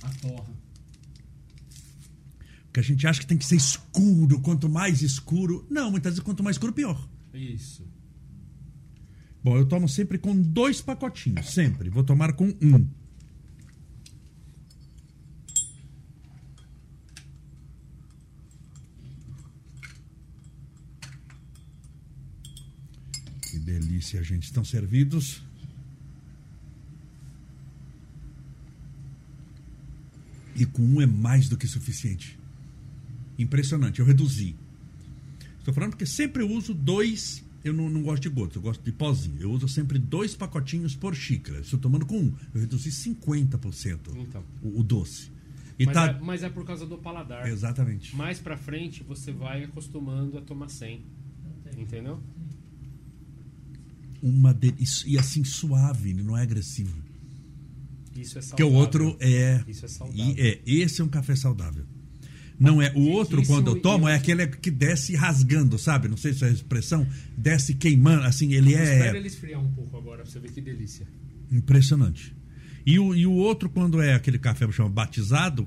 [0.02, 0.60] A torra.
[2.72, 4.38] que a gente acha que tem que ser escuro.
[4.40, 5.66] Quanto mais escuro.
[5.70, 7.08] Não, muitas vezes quanto mais escuro, pior.
[7.34, 7.82] Isso.
[9.42, 11.50] Bom, eu tomo sempre com dois pacotinhos.
[11.50, 11.88] Sempre.
[11.88, 12.86] Vou tomar com um.
[23.40, 24.44] Que delícia, gente.
[24.44, 25.42] Estão servidos.
[30.54, 32.38] E com um é mais do que suficiente.
[33.38, 34.00] Impressionante.
[34.00, 34.54] Eu reduzi.
[35.58, 37.42] Estou falando porque sempre uso dois.
[37.62, 39.36] Eu não, não gosto de gotas, eu gosto de pozinho.
[39.40, 41.60] Eu uso sempre dois pacotinhos por xícara.
[41.60, 42.34] Estou tomando com um.
[42.54, 44.42] Eu reduzi 50% Então.
[44.62, 45.30] o, o doce.
[45.78, 46.06] Mas, tá.
[46.08, 47.46] é, mas é por causa do paladar.
[47.46, 48.14] Exatamente.
[48.14, 51.02] Mais pra frente, você vai acostumando a tomar 100.
[51.76, 52.20] Entendeu?
[54.22, 54.74] Uma de...
[55.06, 56.94] E assim, suave, não é agressivo.
[58.14, 58.50] Isso é saudável.
[58.50, 59.64] Porque o outro é.
[59.66, 60.24] Isso é saudável.
[60.24, 61.84] E é, esse é um café saudável.
[62.60, 62.92] Não é.
[62.94, 66.08] O outro, quando eu tomo, é aquele que desce rasgando, sabe?
[66.08, 67.06] Não sei se é a expressão.
[67.34, 70.60] Desce queimando, assim, ele Espera é ele esfriar um pouco agora pra você ver que
[70.60, 71.06] delícia.
[71.50, 72.36] impressionante.
[72.84, 75.66] E o, e o outro, quando é aquele café chama batizado,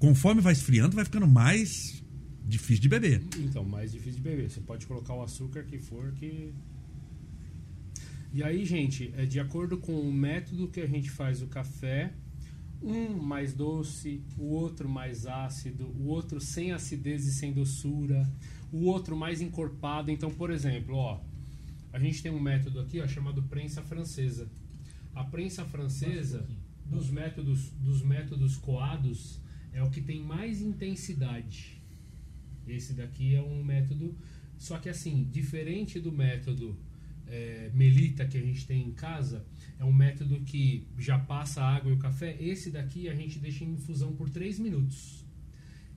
[0.00, 2.02] conforme vai esfriando, vai ficando mais
[2.44, 3.22] difícil de beber.
[3.38, 4.50] Então, mais difícil de beber.
[4.50, 6.52] Você pode colocar o açúcar que for que.
[8.32, 12.12] E aí, gente, é de acordo com o método que a gente faz o café,
[12.82, 18.30] um mais doce, o outro mais ácido, o outro sem acidez e sem doçura,
[18.72, 20.10] o outro mais encorpado.
[20.10, 21.20] Então, por exemplo, ó,
[21.92, 24.50] a gente tem um método aqui ó, chamado prensa francesa.
[25.14, 26.46] A prensa francesa,
[26.86, 29.40] dos métodos, dos métodos coados,
[29.72, 31.80] é o que tem mais intensidade.
[32.66, 34.14] Esse daqui é um método,
[34.58, 36.76] só que assim, diferente do método
[37.32, 39.46] é, melita que a gente tem em casa,
[39.78, 42.36] é um método que já passa a água e o café.
[42.38, 45.24] Esse daqui a gente deixa em infusão por 3 minutos.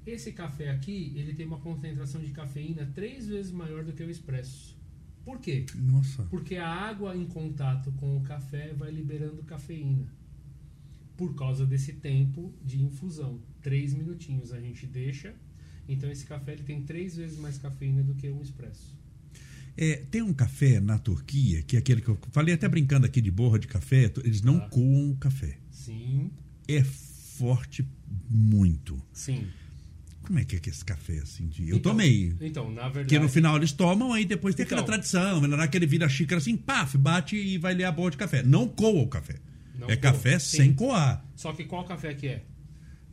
[0.06, 4.10] Esse café aqui, ele tem uma concentração de cafeína três vezes maior do que o
[4.10, 4.78] expresso.
[5.26, 5.66] Por quê?
[5.76, 6.24] Nossa.
[6.26, 10.08] Porque a água em contato com o café vai liberando cafeína.
[11.18, 13.42] Por causa desse tempo de infusão.
[13.62, 15.34] Três minutinhos a gente deixa.
[15.88, 18.96] Então esse café ele tem três vezes mais cafeína do que um expresso.
[19.78, 23.20] É, tem um café na Turquia, que é aquele que eu falei até brincando aqui
[23.22, 24.70] de borra de café, eles não Tá.
[24.70, 25.58] coam o café.
[25.70, 26.32] Sim,
[26.68, 27.86] É forte
[28.30, 29.02] muito.
[29.14, 29.46] sim.
[30.24, 31.46] Como é que é que esse café assim?
[31.48, 31.70] De...
[31.70, 32.34] Eu Então- tomei.
[32.42, 33.20] Então, na Porque verdade.
[33.20, 34.94] no final eles tomam, aí depois tem aquela Então.
[34.96, 35.42] tradição.
[35.42, 38.10] Na hora que ele vira a xícara assim, paf, bate e vai ler a borra
[38.12, 38.42] de café.
[38.42, 39.36] Não coa o café.
[39.78, 40.58] Não é coa, café sim.
[40.58, 41.24] sem coar.
[41.36, 42.44] Só que qual café que é?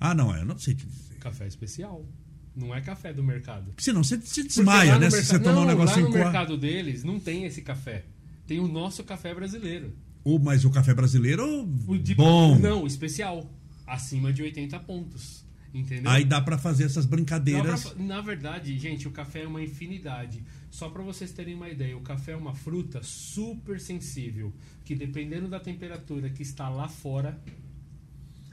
[0.01, 1.17] Ah, não, eu não sei te dizer.
[1.17, 2.07] Café especial.
[2.55, 3.73] Não é café do mercado.
[3.79, 5.11] Senão você se desmaia, né?
[5.11, 6.25] Se você tomar um negócio lá no coar.
[6.25, 8.05] mercado deles não tem esse café.
[8.47, 9.93] Tem o nosso café brasileiro.
[10.25, 12.59] Ou, mas o café brasileiro, O de- bom.
[12.59, 13.51] Não, especial.
[13.87, 15.43] Acima de 80 pontos.
[15.75, 16.11] Entendeu?
[16.11, 17.85] Aí dá pra fazer essas pra brincadeiras.
[17.85, 20.45] fa- na verdade, gente, o café é uma infinidade.
[20.71, 24.53] Só para vocês terem uma ideia, o café é uma fruta super sensível,
[24.85, 27.41] que dependendo da temperatura que está lá fora,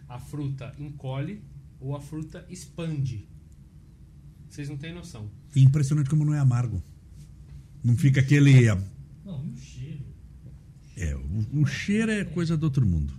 [0.07, 1.41] a fruta encolhe
[1.79, 3.27] ou a fruta expande.
[4.49, 5.29] Vocês não têm noção.
[5.55, 6.81] E impressionante como não é amargo.
[7.83, 8.65] Não fica aquele.
[9.23, 10.05] Não, e o cheiro?
[10.97, 13.13] É, o, o cheiro é coisa do outro mundo.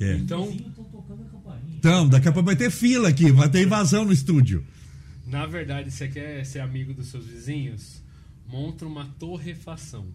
[0.00, 0.16] É.
[0.16, 0.54] Então.
[1.78, 4.64] Então, daqui a pouco vai ter fila aqui, vai ter invasão no estúdio.
[5.26, 8.02] na verdade, você quer ser amigo dos seus vizinhos?
[8.46, 10.06] Monta uma torrefação.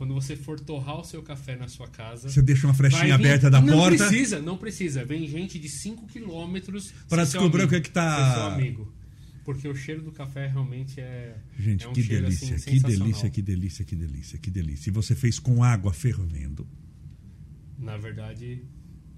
[0.00, 3.26] Quando você for torrar o seu café na sua casa, Você deixa uma frechinha vir-
[3.26, 3.98] aberta da não porta.
[4.08, 5.04] precisa, não precisa.
[5.04, 8.90] Vem gente de 5 quilômetros seu descobrir o que é que tá- seu amigo.
[9.44, 11.36] Porque o cheiro do café realmente é.
[11.58, 14.88] Gente, é um que cheiro, delícia, assim, que delícia, que delícia, que delícia, que delícia.
[14.88, 16.66] E você fez com água fervendo.
[17.78, 18.62] Na verdade,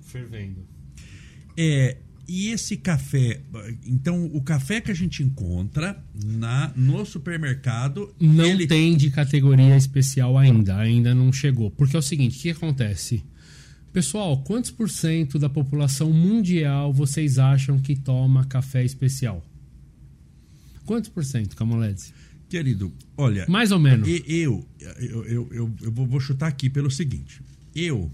[0.01, 0.66] fervendo.
[1.57, 1.97] É,
[2.27, 3.41] e esse café,
[3.85, 9.77] então o café que a gente encontra na no supermercado, Não ele tem de categoria
[9.77, 11.70] especial ainda, ainda não chegou.
[11.70, 13.25] Porque é o seguinte, o que acontece?
[13.93, 19.45] Pessoal, quantos por cento da população mundial vocês acham que toma café especial?
[20.85, 22.12] Quantos por cento, Camolese?
[22.53, 24.07] querido, olha, Mais ou menos.
[24.07, 24.68] Eu, eu,
[24.99, 27.41] eu, eu, eu vou chutar aqui pelo seguinte.
[27.75, 28.11] Eu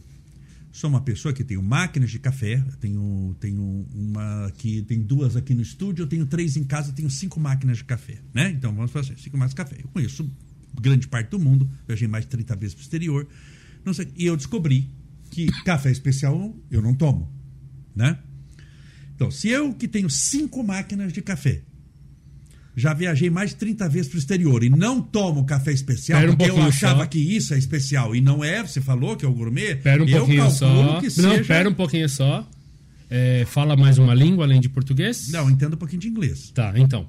[0.70, 5.54] sou uma pessoa que tenho máquinas de café, tenho, tenho uma aqui, tem duas aqui
[5.54, 8.50] no estúdio, eu tenho três em casa, tenho cinco máquinas de café, né?
[8.50, 9.76] Então vamos fazer cinco máquinas de café.
[9.82, 10.30] Eu conheço
[10.80, 13.26] grande parte do mundo, viajei mais de 30 vezes pro exterior,
[13.84, 14.88] não sei, e eu descobri
[15.30, 17.32] que café especial eu não tomo,
[17.94, 18.18] né?
[19.14, 21.62] Então, se eu que tenho cinco máquinas de café,
[22.78, 26.36] já viajei mais de 30 vezes pro exterior e não tomo café especial, Pera um
[26.36, 27.06] porque eu pouquinho achava só.
[27.06, 29.72] que isso é especial e não é, você falou que é o gourmet.
[29.72, 31.00] Espera um eu pouquinho só.
[31.00, 32.48] que Não, espera um pouquinho só.
[33.10, 35.28] É, fala mais uma língua além de português?
[35.30, 36.50] Não, entendo um pouquinho de inglês.
[36.54, 37.08] Tá, então.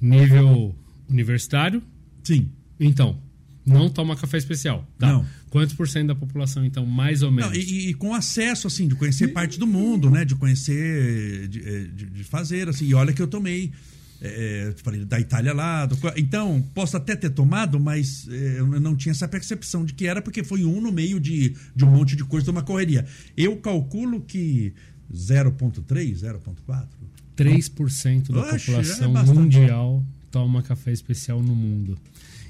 [0.00, 0.74] Nível
[1.08, 1.82] universitário?
[2.22, 2.48] Sim.
[2.78, 3.18] Então.
[3.66, 4.86] Não toma café especial.
[4.98, 5.08] Tá.
[5.08, 5.26] Não.
[5.48, 7.50] Quantos por cento da população, então, mais ou menos?
[7.52, 10.22] Não, e, e com acesso, assim, de conhecer parte do mundo, né?
[10.24, 12.84] De conhecer, de, eh, de- de fazer, assim.
[12.86, 13.72] E olha que eu tomei
[14.20, 15.86] eh, falei, da Itália lá.
[15.86, 20.06] do- então, posso até ter tomado, mas eh, eu não tinha essa percepção de que
[20.06, 23.04] era, porque foi um no meio de, de um monte de coisa, de uma correria.
[23.36, 24.72] Eu calculo que
[25.12, 26.86] 0,3, 0,4.
[27.36, 29.38] 3% da Oxe, é população bastante.
[29.38, 31.98] mundial toma café especial no mundo.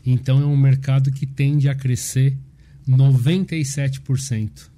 [0.07, 2.37] Então é um mercado que tende a crescer
[2.87, 4.71] 97%.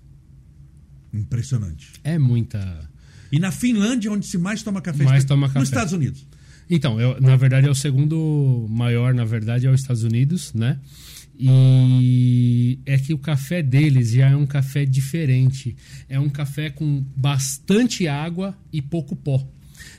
[1.13, 1.89] Impressionante.
[2.05, 2.89] É muita.
[3.33, 5.59] E na Finlândia, onde se mais toma café, Mais espe- toma café.
[5.61, 6.27] nos Estados Unidos.
[6.69, 10.79] Então, eu- na verdade é o segundo maior, na verdade, é os Estados Unidos, né?
[11.39, 15.77] E é que o café deles já é um café diferente.
[16.09, 19.47] É um café com bastante água e pouco pó.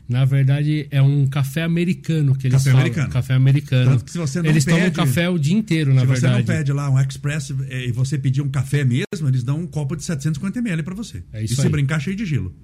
[0.10, 2.80] Na verdade, é um café americano que eles Café falam.
[2.82, 3.10] americano.
[3.12, 3.92] Café americano.
[3.92, 6.22] Tanto que se você não eles tomam pede- café o dia inteiro, na se você
[6.22, 6.38] verdade.
[6.48, 9.68] não pede lá um express eh, e você pedir um café mesmo, eles dão um
[9.68, 11.24] copo de 750 ml pra você.
[11.34, 11.70] É isso e se aí.
[11.70, 12.56] brincar, cheio de gelo.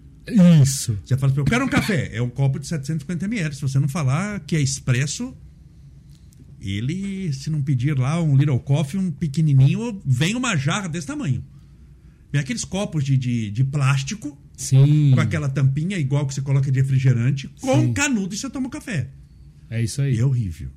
[0.62, 0.98] Isso.
[1.04, 2.10] Você fala eu quero um café.
[2.14, 3.56] É um copo de 750 ml.
[3.56, 5.36] Se você não falar que é expresso,
[6.62, 11.44] ele, se não pedir lá um little coffee, um pequenininho, vem uma jarra desse tamanho.
[12.32, 15.12] Vem aqueles copos de, de, de plástico, Sim.
[15.14, 17.94] com aquela tampinha igual que você coloca de refrigerante, com Sim.
[17.94, 19.10] canudo e você toma um café.
[19.70, 20.16] É isso aí.
[20.16, 20.70] E é horrível.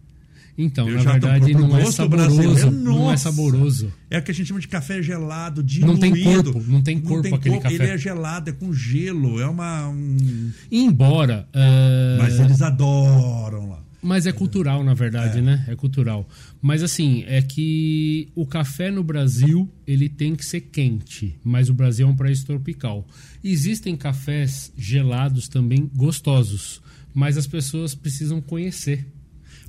[0.58, 2.70] Então, Eu na tô verdade, não é saboroso.
[2.70, 3.92] Não é saboroso.
[4.10, 5.92] É o que a gente chama de café gelado, diluído.
[5.92, 7.74] Não tem corpo, não tem corpo aquele café.
[7.74, 9.88] Ele é gelado, é com gelo, é uma...
[9.88, 11.46] um- Embora.
[11.52, 13.82] ah, Mas eles adoram lá.
[14.02, 15.42] Mas é cultural, na verdade, É.
[15.42, 15.64] né?
[15.68, 16.28] É cultural.
[16.62, 21.36] Mas assim, é que o café no Brasil, ele tem que ser quente.
[21.42, 23.04] Mas o Brasil é um país tropical.
[23.42, 26.80] Existem cafés gelados também gostosos.
[27.12, 29.06] Mas as pessoas precisam conhecer.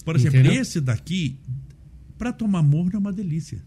[0.07, 0.61] Por exemplo, Entendeu?
[0.61, 1.37] esse daqui,
[2.17, 3.61] para tomar morno é uma delícia.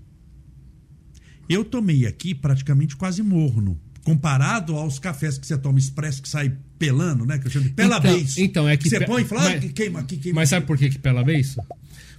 [1.46, 3.78] Eu tomei aqui praticamente quase morno.
[4.02, 7.38] Comparado aos cafés que você toma expresso que sai pelando, né?
[7.38, 8.38] Que eu chamo de pela Então- vez.
[8.38, 10.64] então, é que Você pe- põe e fala, ah, mas- queima aqui, queima Mas sabe
[10.64, 11.56] por que, que pela vez?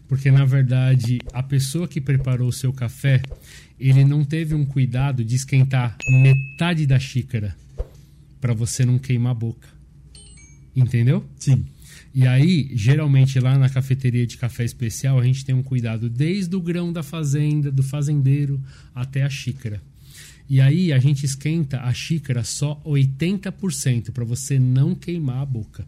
[0.07, 3.23] Porque, na verdade, a pessoa que preparou o seu café,
[3.79, 7.57] ele não teve um cuidado de esquentar metade da xícara
[8.39, 9.67] para você não queimar a boca.
[10.75, 11.25] Entendeu?
[11.39, 11.65] Sim.
[12.13, 16.55] E aí, geralmente lá na cafeteria de café especial, a gente tem um cuidado desde
[16.55, 18.61] o grão da fazenda, do fazendeiro,
[18.93, 19.81] até a xícara.
[20.49, 25.87] E aí a gente esquenta a xícara só 80% para você não queimar a boca.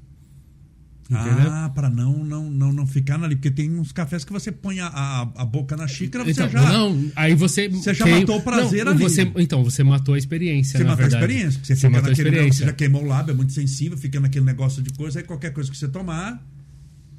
[1.09, 1.51] Entendeu?
[1.51, 3.35] Ah, para não, não, não, não ficar ali.
[3.35, 6.49] Porque tem uns cafés que você põe a, a, a boca na xícara, você Então,
[6.49, 6.61] já.
[6.71, 7.67] não, aí você.
[7.67, 9.03] Você já matou o prazer não, ali.
[9.03, 10.77] Você, então, você matou a experiência.
[10.77, 11.23] Você matou a verdade.
[11.23, 11.59] experiência.
[11.59, 12.65] Porque você, Você fica matou a naquele negócio, você experiência.
[12.65, 15.69] já queimou o lábio, é muito sensível, fica naquele negócio de coisa, aí qualquer coisa
[15.69, 16.41] que você tomar.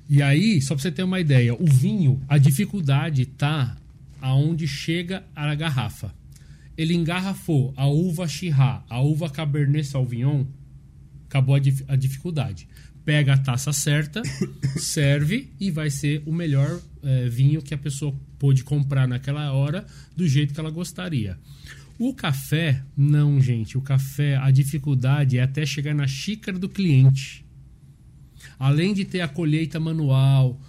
[0.08, 3.76] E aí, só pra você ter uma ideia, o vinho, a dificuldade tá
[4.20, 6.12] aonde chega a garrafa.
[6.76, 10.44] Ele engarrafou a uva Chirá, a uva Cabernet Sauvignon,
[11.28, 12.66] acabou a, dif- a dificuldade.
[13.04, 14.22] Pega a taça certa,
[14.78, 19.86] serve e vai ser o melhor eh, vinho que a pessoa pôde comprar naquela hora
[20.16, 21.38] do jeito que ela gostaria.
[21.98, 23.78] O café, não, gente.
[23.78, 27.44] O café, a dificuldade é até chegar na xícara do cliente
[28.58, 30.60] além de ter a colheita manual,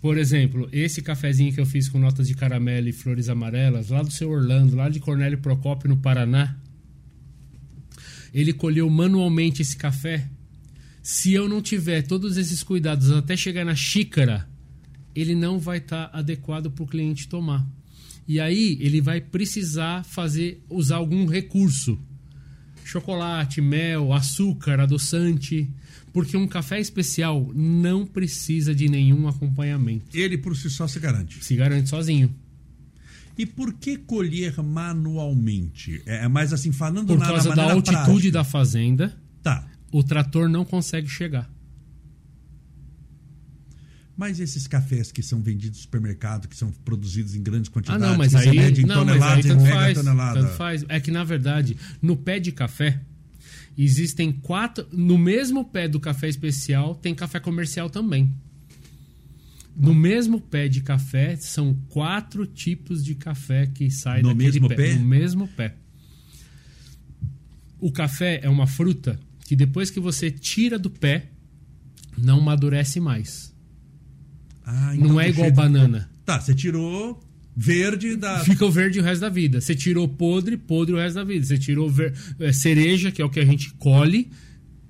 [0.00, 4.02] por exemplo, esse cafezinho que eu fiz com notas de caramelo e flores amarelas, lá
[4.02, 6.56] do seu Orlando, lá de Cornélio Procópio, no Paraná,
[8.32, 10.28] ele colheu manualmente esse café.
[11.08, 14.44] Se eu não tiver todos esses cuidados até chegar na xícara,
[15.14, 17.64] ele não vai estar adequado para o cliente tomar.
[18.26, 21.96] E aí ele vai precisar fazer usar algum recurso
[22.84, 25.70] chocolate, mel, açúcar, adoçante,
[26.12, 30.06] porque um café especial não precisa de nenhum acompanhamento.
[30.12, 31.44] Ele por si só se garante.
[31.44, 32.34] Se garante sozinho.
[33.38, 36.02] E por que colher manualmente?
[36.04, 38.32] É mais assim, falando Por na, causa na da altitude prática.
[38.32, 39.25] da fazenda, Tá.
[39.92, 41.50] O trator não consegue chegar.
[44.16, 48.02] Mas esses cafés que são vendidos no supermercado, que são produzidos em grandes Ah, quantidades,
[48.08, 50.40] não, mas aí, mede em não, mas aí tanto mega faz, tonelada.
[50.40, 50.84] tanto faz.
[50.88, 52.98] É que na verdade, no pé de café
[53.76, 58.32] existem quatro, no mesmo pé do café especial tem café comercial também.
[59.76, 64.68] No mesmo pé de café são quatro tipos de café que saem No daquele mesmo
[64.68, 64.94] pé?
[64.94, 65.74] No mesmo pé.
[67.78, 71.30] O café é uma fruta que depois que você tira do pé
[72.18, 73.54] não amadurece mais.
[74.64, 76.10] Ah, então não é igual banana.
[76.24, 77.22] Tá, você tirou
[77.56, 78.40] verde da.
[78.44, 79.60] Fica o verde o resto da vida.
[79.60, 81.44] Você tirou podre, podre o resto da vida.
[81.46, 84.30] Você tirou ver- é, cereja, que é o que a gente colhe.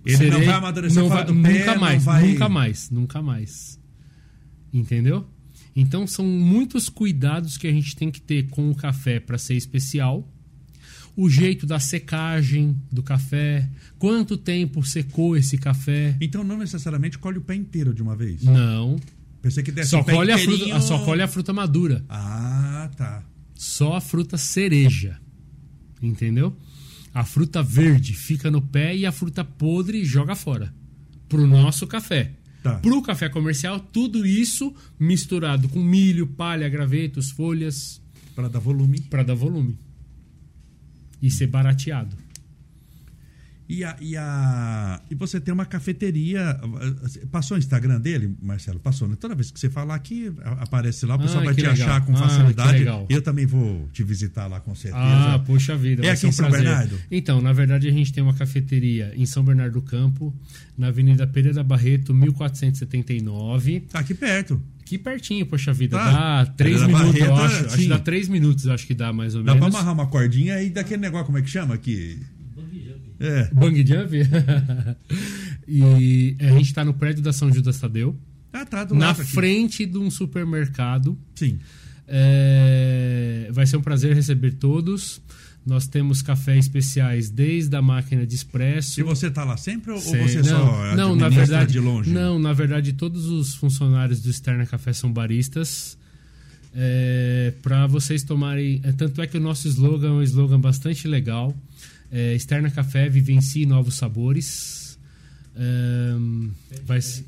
[0.05, 3.81] Ele não vai amadurecer não vai- do pé, nunca mais, vai- nunca mais, nunca mais.
[4.73, 5.27] Entendeu?
[5.75, 9.55] Então são muitos cuidados que a gente tem que ter com o café para ser
[9.55, 10.33] especial.
[11.17, 13.67] O jeito da secagem do café,
[13.99, 16.15] quanto tempo secou esse café?
[16.21, 18.43] Então não necessariamente colhe o pé inteiro de uma vez.
[18.43, 18.97] Não,
[19.41, 22.05] Pensei que desse só colhe, a fruta, só colhe a fruta madura.
[22.09, 23.23] Ah, tá.
[23.55, 25.19] só a fruta cereja.
[26.03, 26.55] Entendeu?
[27.15, 30.75] A fruta verde fica no pé e a fruta podre joga fora.
[31.29, 32.33] Pro nosso café.
[32.63, 32.75] Tá.
[32.81, 38.03] Pro café comercial, tudo isso misturado com milho, palha, gravetos, folhas,
[38.35, 39.01] Para dar volume.
[39.03, 39.79] para dar volume.
[41.27, 42.17] E ser barateado.
[43.69, 46.57] E, a, e, a, e você tem uma cafeteria.
[47.33, 48.79] Passou o Instagram dele, Marcelo?
[48.79, 49.17] Passou, né?
[49.19, 51.73] Toda vez que você falar aqui, aparece lá, o pessoal Ah, vai te legal.
[51.73, 52.79] achar com Ah, facilidade.
[52.79, 53.07] legal.
[53.09, 55.03] Eu também vou te visitar lá, com certeza.
[55.05, 56.03] Ah, puxa vida.
[56.03, 56.65] É vai aqui um em São prazer.
[56.65, 56.97] Bernardo?
[57.11, 60.33] Então, na verdade, a gente tem uma cafeteria em São Bernardo do Campo,
[60.79, 63.81] na Avenida Pereira Barreto, 1479.
[63.91, 64.63] Tá aqui perto.
[64.87, 65.99] Que pertinho, poxa vida.
[65.99, 66.45] Tá.
[66.45, 67.67] Dá três minutos, eu Barreto, acho.
[67.67, 67.89] Acho que sim.
[67.89, 69.75] dá três minutos, acho que dá mais ou Dá pra menos.
[69.75, 72.21] amarrar uma cordinha e daquele negócio, como é que chama aqui?
[73.19, 73.51] É.
[73.53, 74.13] Bang jump.
[75.67, 78.17] e a gente tá no prédio da São Judas Tadeu,
[78.53, 79.31] Ah, tá, do na lado aqui.
[79.33, 81.19] frente de um supermercado.
[81.35, 81.59] Sim.
[82.07, 85.21] É, Vai ser um prazer receber todos.
[85.67, 89.01] Nós temos cafés especiais desde a máquina de expresso.
[89.01, 90.23] E você tá lá sempre ou, Sei.
[90.23, 92.09] você não, só não, na verdade, de longe?
[92.09, 95.99] Não, na verdade, todos os funcionários do Externa Café são baristas.
[96.73, 98.81] É, para vocês tomarem.
[98.85, 101.53] é, tanto é que o nosso slogan é um slogan bastante legal.
[102.13, 104.97] É, Externa Café vivencie novos sabores.
[105.57, 106.15] É,
[106.85, 107.25] vai, se- Eh,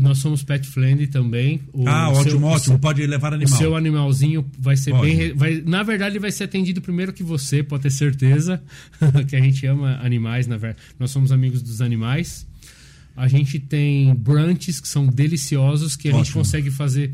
[0.00, 1.60] Nós somos pet friendly também.
[1.72, 2.64] O ah, seu- ótimo, o ótimo.
[2.74, 3.58] seu- Pode levar O animal.
[3.58, 5.14] seu animalzinho vai ser Pode.
[5.16, 5.34] bem.
[5.34, 8.62] Vai, na verdade, ele vai ser atendido primeiro que você, pode ter certeza.
[9.28, 10.82] que a gente ama animais, na verdade.
[10.98, 12.46] Nós somos amigos dos animais.
[13.16, 16.36] A gente tem brunches que são deliciosos, que a gente Ótimo.
[16.44, 17.12] consegue fazer.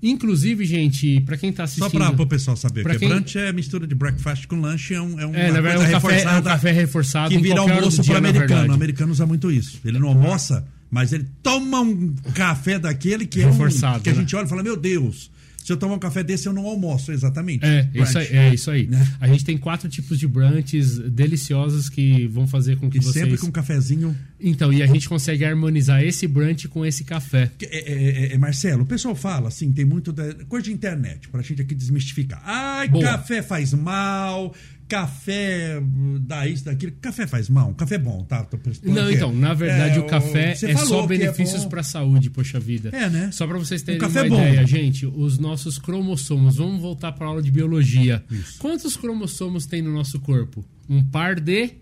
[0.00, 2.14] Inclusive, gente, pra quem tá Só assistindo.
[2.14, 5.00] para o pessoal saber, Pra que quem- brunch é mistura de breakfast com lanche, é,
[5.00, 8.18] um, é É, na verdade, um café, é um café reforçado que vira almoço para
[8.18, 8.70] americano.
[8.70, 9.80] O americano usa muito isso.
[9.84, 14.20] Ele não almoça, mas ele toma um café daquele que é um, que a né?
[14.20, 15.30] gente olha e fala, meu Deus,
[15.62, 17.62] se eu tomar um café desse eu não almoço, exatamente.
[17.62, 18.08] É, Brunch.
[18.08, 18.86] isso aí, é isso aí.
[18.86, 19.06] Né?
[19.20, 23.22] A gente tem quatro tipos de brunches deliciosos que vão fazer com que E vocês.
[23.24, 24.16] sempre com um cafezinho.
[24.40, 27.50] Então, e a gente consegue harmonizar esse brunch com esse café.
[27.58, 31.28] Que- É, é, é, Marcelo, o pessoal fala assim, tem muito da, coisa de internet,
[31.28, 32.40] pra gente aqui desmistificar.
[32.46, 33.04] Ai, Boa.
[33.04, 34.54] café faz mal,
[34.88, 35.80] café
[36.20, 36.92] dá isso, daquilo.
[37.00, 38.48] Café faz mal, café é bom, tá?
[38.82, 39.12] Não, é.
[39.12, 41.68] então, na verdade, É, o café é só é benefícios bom.
[41.68, 42.88] pra saúde, poxa vida.
[42.92, 43.30] É, né?
[43.30, 47.42] Só pra vocês terem uma é ideia, gente, os nossos cromossomos, vamos voltar pra aula
[47.42, 48.24] de biologia.
[48.58, 50.64] Quantos cromossomos tem no nosso corpo?
[50.88, 51.74] Um par de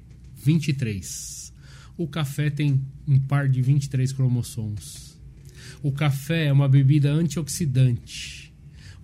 [0.45, 1.53] 23.
[1.97, 5.17] O café tem um par de 23 cromossomos.
[5.83, 8.53] O café é uma bebida antioxidante.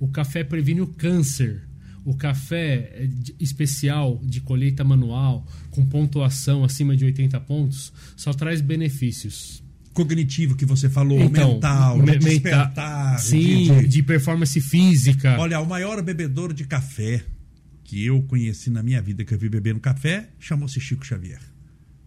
[0.01, 1.63] O café previne o câncer.
[2.05, 8.61] O café de- especial de colheita manual, com pontuação acima de 80 pontos, só traz
[8.61, 9.63] benefícios.
[9.93, 13.17] Cognitivo que você falou, Então, mental, de me- menta- despertar.
[13.17, 15.37] de- Sim, de- de performance física.
[15.39, 17.23] Olha, o maior bebedor de café
[17.85, 21.41] que eu conheci na minha vida, que eu vi bebendo café, chamou-se Chico Xavier.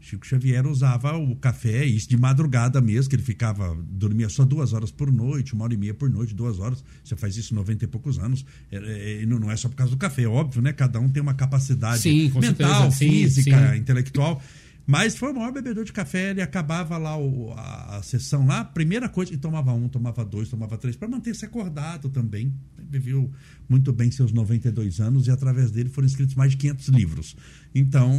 [0.06, 4.72] Chico Xavier usava o café, isso de madrugada mesmo, que ele ficava, dormia só duas
[4.72, 6.84] horas por noite, uma hora e meia por noite, duas horas.
[7.03, 8.45] Você faz isso 90 e poucos anos.
[8.72, 10.74] É, é, e não é só por causa do café, é óbvio, né?
[10.74, 12.91] Cada um tem uma capacidade Sim, mental, certeza.
[12.91, 13.80] Sim, física, sim.
[13.80, 14.39] intelectual.
[14.88, 18.64] Mas foi o maior bebedor de café, ele acabava lá o- a, a sessão lá,
[18.64, 22.54] primeira coisa, e tomava um, tomava dois, tomava três, para manter-se acordado também.
[22.78, 23.32] Ele viveu
[23.68, 27.36] muito bem seus 92 anos e através dele foram escritos mais de 500 livros.
[27.74, 28.14] Então,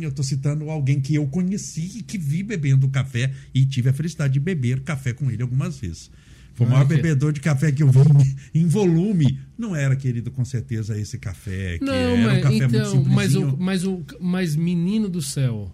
[0.00, 3.92] eu estou citando alguém que eu conheci e que vi bebendo café e tive a
[3.92, 6.12] felicidade de beber café com ele algumas vezes.
[6.54, 7.98] Foi o Ah, maior que- bebedor de café que eu vi
[8.54, 9.40] em volume.
[9.58, 12.94] Não era, querido, com certeza, esse café, que Não, era um mas, café muito então,
[13.04, 13.48] mas, simplesinho.
[13.54, 15.72] o, mas, o, mas menino do céu,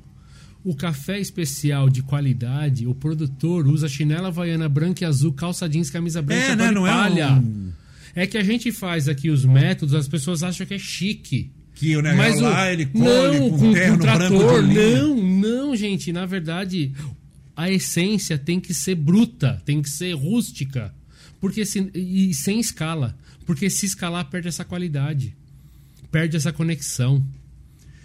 [0.64, 5.88] o café especial de qualidade, o produtor usa chinela havaiana branca e azul, calça jeans,
[5.90, 6.70] camisa branca, É, né?
[6.70, 7.32] Não é palha.
[7.34, 7.70] um-
[8.14, 11.50] É que a gente faz aqui os métodos, as pessoas acham que é chique.
[11.76, 14.62] Que o negócio Mas o- lá, ele colhe não, com, com, terno com branco trator,
[14.62, 16.12] não, não, gente.
[16.12, 16.92] Na verdade,
[17.56, 20.92] a essência tem que ser bruta, tem que ser rústica,
[21.40, 25.34] porque se, e sem escala, porque se escalar perde essa qualidade,
[26.10, 27.24] perde essa conexão,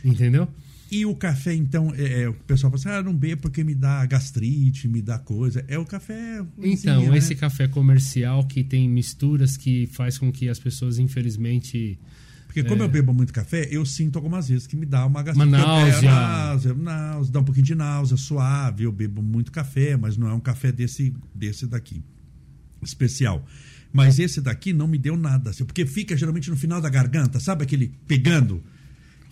[0.06, 0.48] entendeu?
[0.92, 3.74] E o café, então, é, é, o pessoal fala assim, ah, não bebo porque me
[3.74, 5.66] dá gastrite, me dá coisa.
[5.68, 6.38] É o café...
[6.38, 7.18] Então, ruimzinho, né?
[7.18, 11.98] esse café comercial que tem misturas que faz com que as pessoas, infelizmente,
[12.46, 12.86] Porque como é.
[12.86, 15.48] eu bebo muito café, eu sinto algumas vezes que me dá uma gastrite.
[15.48, 15.98] Uma náusea.
[15.98, 18.84] É, náusea, náusea, dá um pouquinho de náusea, suave.
[18.84, 22.04] Eu bebo muito café, mas não é um café desse, desse daqui,
[22.84, 23.44] especial.
[23.92, 27.40] Mas esse daqui não me deu nada, assim, porque fica geralmente no final da garganta,
[27.40, 28.62] sabe aquele pegando?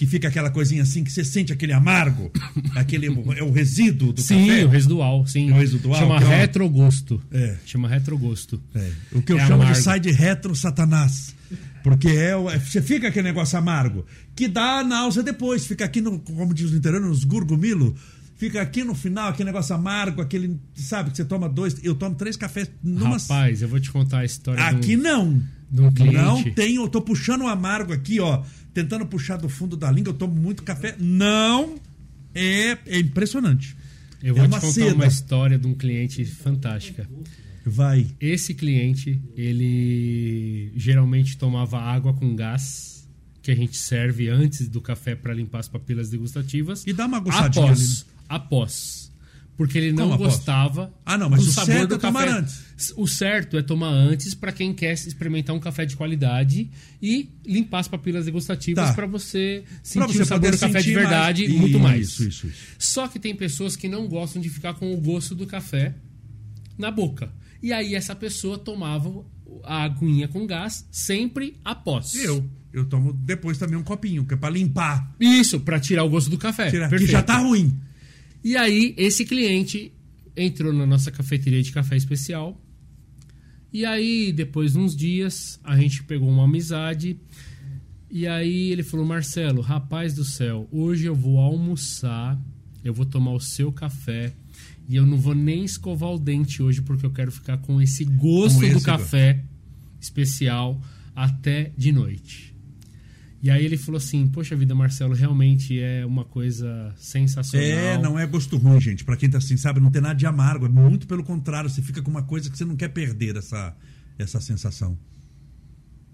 [0.03, 2.29] Que fica aquela coisinha assim, que você sente aquele amargo,
[2.75, 4.65] aquele é o resíduo do sim, café.
[4.65, 5.49] o residual, sim.
[5.49, 7.21] É o residual, Chama que retrogosto.
[7.31, 7.55] É.
[7.65, 8.61] Chama retrogosto.
[8.75, 9.73] É, o que eu É chamo amargo.
[9.73, 11.33] de sai de retro satanás.
[11.81, 16.19] Porque é, é- você fica aquele negócio amargo, que dá náusea depois, fica aqui no,
[16.19, 17.95] como diz o interior, nos gurgumilo,
[18.43, 22.13] fica aqui no final, aquele negócio amargo, aquele, sabe, que você toma dois, eu tomo
[22.13, 25.43] três cafés numa Rapaz, eu vou te contar a história Aqui um, não.
[25.71, 26.17] um cliente.
[26.17, 30.09] Não tem, eu tô puxando o amargo aqui, ó, tentando puxar do fundo da língua,
[30.09, 30.93] eu tomo muito café.
[30.99, 31.75] Não
[32.35, 33.77] é, é impressionante.
[34.21, 34.93] Eu vou é te contar seda.
[34.93, 37.07] uma história de um cliente fantástica.
[37.65, 38.07] Vai.
[38.19, 42.92] Esse cliente, ele geralmente tomava água com gás,
[43.43, 46.83] que a gente serve antes do café para limpar as papilas degustativas.
[46.87, 49.03] E dá uma aguçadinha após, após.
[49.55, 50.33] Porque ele não Como após?
[50.37, 52.39] gostava Ah, não, mas do o sabor certo do é tomar café.
[52.39, 52.93] antes.
[52.97, 57.79] O certo é tomar antes para quem quer experimentar um café de qualidade e limpar
[57.81, 58.93] as papilas degustativas Tá.
[58.95, 61.07] para você Pra sentir você o sabor do café de mais.
[61.07, 62.07] verdade e muito mais.
[62.07, 62.57] Isso, isso, isso.
[62.79, 65.93] Só que tem pessoas que não gostam de ficar com o gosto do café
[66.75, 67.31] na boca.
[67.61, 69.23] E aí essa pessoa tomava
[69.63, 72.15] a aguinha com gás sempre após.
[72.15, 72.43] Eu.
[72.73, 75.15] Eu tomo depois também um copinho, que é pra limpar.
[75.19, 76.71] Isso, para tirar o gosto do café.
[76.71, 77.79] Tirar, que já tá ruim.
[78.43, 79.93] E aí esse cliente
[80.35, 82.59] entrou na nossa cafeteria de café especial.
[83.71, 87.17] E aí, depois de uns dias, a gente pegou uma amizade.
[88.09, 92.39] E aí ele falou: Marcelo, rapaz do céu, hoje eu vou almoçar,
[92.83, 94.33] eu vou tomar o seu café
[94.87, 98.03] E eu não vou nem escovar o dente hoje porque eu quero ficar com esse
[98.03, 99.43] gosto Com esse do café
[99.99, 100.79] especial
[101.15, 102.52] até de noite.
[103.43, 107.67] E aí ele falou assim: Poxa vida, Marcelo, realmente é uma coisa sensacional.
[107.67, 109.03] É, não é gosto ruim, gente.
[109.03, 110.65] Pra quem tá assim, sabe, não tem nada de amargo.
[110.65, 111.69] É muito pelo contrário.
[111.69, 113.75] Você fica com uma coisa que você não quer perder essa,
[114.17, 114.97] essa sensação.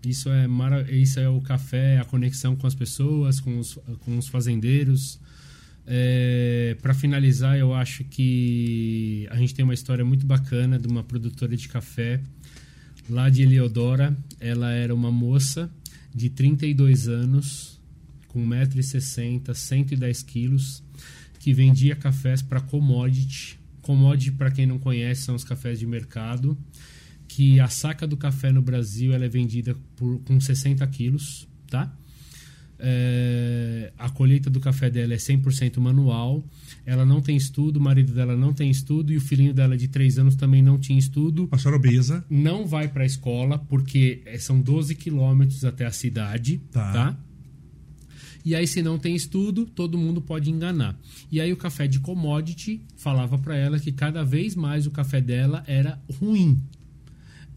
[0.03, 0.91] Isso é, mara...
[0.91, 5.19] Isso é o café, a conexão com as pessoas, com os, com os fazendeiros.
[5.85, 11.03] É, para finalizar, eu acho que a gente tem uma história muito bacana de uma
[11.03, 12.21] produtora de café
[13.07, 14.17] lá de Eleodora.
[14.39, 15.69] Ela era uma moça
[16.13, 17.79] de 32 anos,
[18.27, 20.83] com 1,60m, 110 quilos,
[21.39, 23.59] que vendia cafés para commodity.
[23.81, 26.57] Commodity, para quem não conhece, são os cafés de mercado.
[27.27, 31.95] Que a saca do café no Brasil ela é vendida por, com 60 quilos, tá?
[32.81, 36.43] É, a colheita do café dela é 100% manual.
[36.85, 39.87] Ela não tem estudo, o marido dela não tem estudo e o filhinho dela de
[39.87, 41.47] 3 anos também não tinha estudo.
[41.51, 42.25] A senhora obesa.
[42.29, 46.91] Não vai para a escola porque é, são 12 quilômetros até a cidade, Tá.
[46.93, 47.19] tá?
[48.45, 50.97] E aí, se não tem estudo, todo mundo pode enganar.
[51.29, 55.19] E aí, o café de commodity falava para ela que cada vez mais o café
[55.19, 56.57] dela era ruim.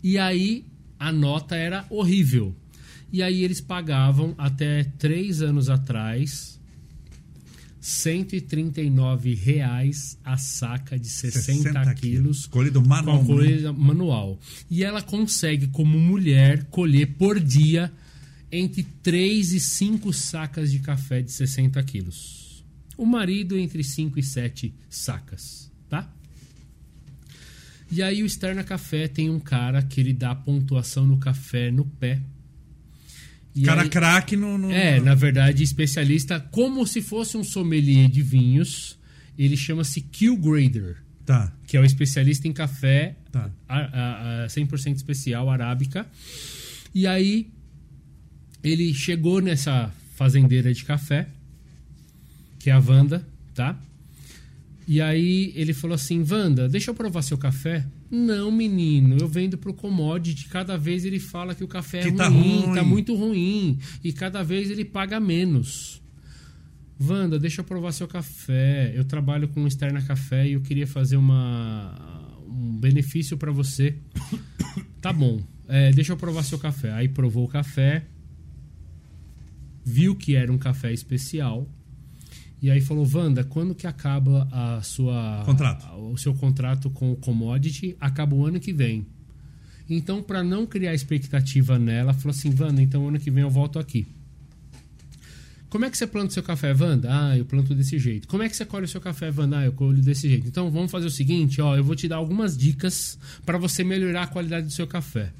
[0.02, 0.66] E aí,
[0.98, 2.54] a nota era horrível.
[3.12, 6.58] E aí, eles pagavam até três anos atrás.
[7.80, 13.32] 139 reais a saca de 60, quilos Colhido com a manualmente.
[13.32, 14.38] colheita manual.
[14.70, 17.92] E ela consegue, como mulher, colher por dia
[18.52, 22.64] entre 3 e 5 sacas de café de 60 quilos.
[22.96, 26.08] O marido entre 5 e 7 sacas, tá?
[27.90, 31.84] E aí o Externa Café tem um cara que ele dá pontuação no café no
[31.84, 32.22] pé.
[33.54, 38.08] E Cara aí- craque no, no- é, na verdade, especialista, como se fosse um sommelier
[38.08, 38.98] de vinhos.
[39.38, 43.50] Ele chama-se Q Grader, Tá, que é o especialista em café tá.
[43.68, 46.06] a, a, a 100% especial, arábica.
[46.94, 47.48] E aí,
[48.62, 51.28] ele chegou nessa fazendeira de café,
[52.58, 53.78] que é a Wanda, tá?
[54.86, 57.86] E aí ele falou assim: Wanda, deixa eu provar seu café.
[58.10, 60.48] Não, menino, eu vendo pro commodity.
[60.48, 62.24] Cada vez ele fala que o café é Que ruim, tá
[62.74, 62.88] tá, ruim.
[62.88, 63.78] muito ruim.
[64.02, 66.02] E cada vez ele paga menos.
[67.00, 68.92] Wanda, deixa eu provar seu café.
[68.94, 73.96] Eu trabalho com Externa Café e eu queria fazer uma, um benefício para você.
[75.00, 76.92] tá bom, é, deixa eu provar seu café.
[76.92, 78.04] Aí provou o café,
[79.84, 81.68] viu que era um café especial.
[82.62, 85.84] E aí falou, Wanda, quando que acaba a sua Contrato.
[85.84, 87.96] a- o seu contrato com o commodity?
[88.00, 89.04] Acaba o ano que vem.
[89.90, 93.78] Então, para não criar expectativa nela, falou assim, Wanda, então ano que vem eu volto
[93.80, 94.06] aqui.
[95.68, 97.08] Como é que você planta o seu café, Wanda?
[97.10, 98.28] Ah, eu planto desse jeito.
[98.28, 99.58] Como é que você colhe o seu café, Wanda?
[99.58, 100.46] Ah, eu colho desse jeito.
[100.46, 104.24] Então, vamos fazer o seguinte, ó, eu vou te dar algumas dicas para você melhorar
[104.24, 105.32] a qualidade do seu café.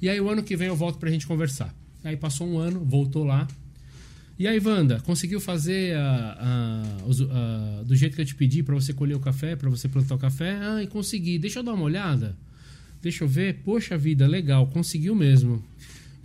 [0.00, 1.74] E aí, o ano que vem eu volto pra gente conversar.
[2.04, 3.48] Aí passou um ano, voltou lá.
[4.42, 6.82] E aí, Wanda, conseguiu fazer a- a-
[7.30, 10.16] a- do jeito que eu te pedi para você colher o café, para você plantar
[10.16, 10.58] o café?
[10.60, 11.38] Ah, consegui.
[11.38, 12.36] Deixa eu dar uma olhada.
[13.00, 13.60] Deixa eu ver.
[13.64, 15.62] Poxa vida, legal, conseguiu mesmo.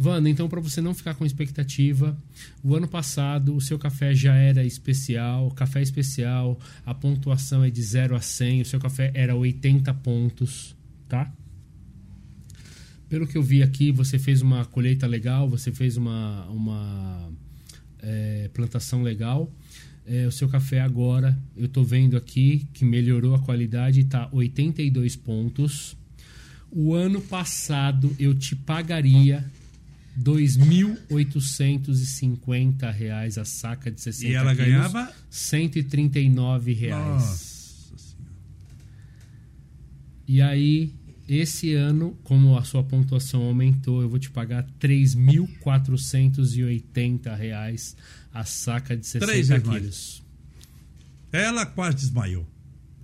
[0.03, 2.18] Wanda, então para você não ficar com expectativa,
[2.63, 7.84] o ano passado o seu café já era especial, café especial, a pontuação é de
[7.84, 10.76] 0 a 100, o seu café era 80 pontos,
[11.07, 11.32] tá?
[13.07, 17.32] Pelo que eu vi aqui, você fez uma colheita legal, você fez uma, uma
[18.02, 19.52] é, plantação legal.
[20.06, 25.18] É, o seu café agora, eu estou vendo aqui que melhorou a qualidade, está 82
[25.18, 25.98] pontos.
[26.72, 29.45] O ano passado eu te pagaria
[30.20, 35.14] 2.850 reais a saca de 60 E ela quilos, ganhava?
[35.30, 37.06] 139 reais.
[37.06, 38.34] Nossa senhora.
[40.28, 40.91] E aí,
[41.28, 47.97] esse ano, como a sua pontuação aumentou, eu vou te pagar 3.480 reais
[48.34, 49.63] a saca de Três 60 vezes mais.
[49.80, 50.23] quilos.
[51.32, 52.45] Ela quase desmaiou.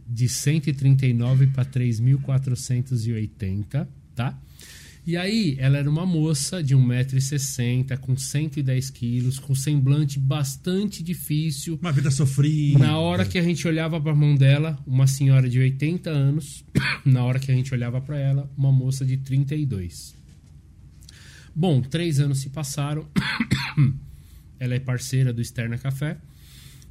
[0.08, 4.40] De 139 para 3.480, tá?
[5.06, 11.78] E aí, ela era uma moça de 1,60m, com 110 quilos, com semblante bastante difícil.
[11.82, 12.80] Uma vida sofrida.
[12.80, 16.64] Na hora que a gente olhava para a mão dela, uma senhora de 80 anos.
[17.04, 20.16] Na hora que a gente olhava para ela, uma moça de 32.
[21.54, 23.06] Bom, três anos se passaram.
[24.58, 26.18] ela é parceira do Externa Café.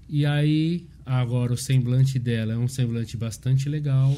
[0.07, 4.15] E aí, agora o semblante dela é um semblante bastante legal.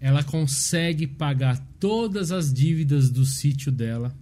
[0.00, 4.16] Ela consegue pagar todas as dívidas do sítio dela.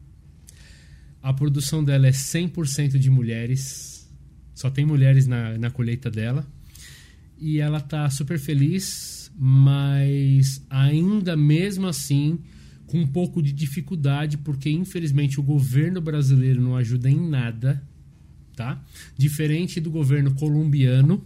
[1.23, 4.11] A produção dela é 100% de mulheres.
[4.55, 6.47] Só tem mulheres na, na colheita dela.
[7.39, 9.31] E ela tá super feliz.
[9.39, 12.39] mas ainda mesmo assim
[12.87, 17.87] com um pouco de dificuldade, porque infelizmente o governo brasileiro não ajuda em nada,
[18.57, 18.83] tá?
[19.19, 21.23] Diferente do governo colombiano,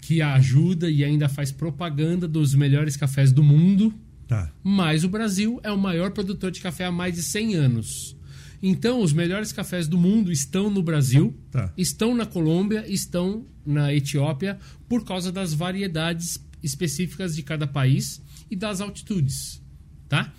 [0.00, 3.94] que ajuda e ainda faz propaganda dos melhores cafés do mundo,
[4.26, 4.50] Tá.
[4.62, 8.16] mas o Brasil é o maior produtor de café há mais de 100 anos.
[8.62, 11.70] Então, os melhores cafés do mundo estão no Brasil, Tá.
[11.76, 14.58] estão na Colômbia, estão na Etiópia,
[14.88, 19.60] por causa das variedades específicas de cada país e das altitudes,
[20.08, 20.32] tá?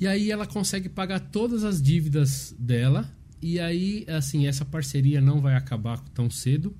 [0.00, 3.10] E aí ela consegue pagar todas as dívidas dela.
[3.42, 6.74] E aí, assim, essa parceria não vai acabar tão cedo.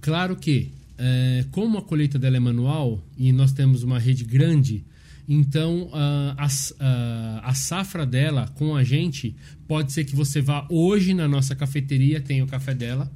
[0.00, 0.72] Claro que,
[1.02, 4.84] é, como a colheita dela é manual e nós temos uma rede grande,
[5.26, 6.46] então ah, a,
[6.80, 9.34] ah, a safra dela com a gente
[9.66, 13.10] pode ser que você vá hoje na nossa cafeteria, tem o café dela.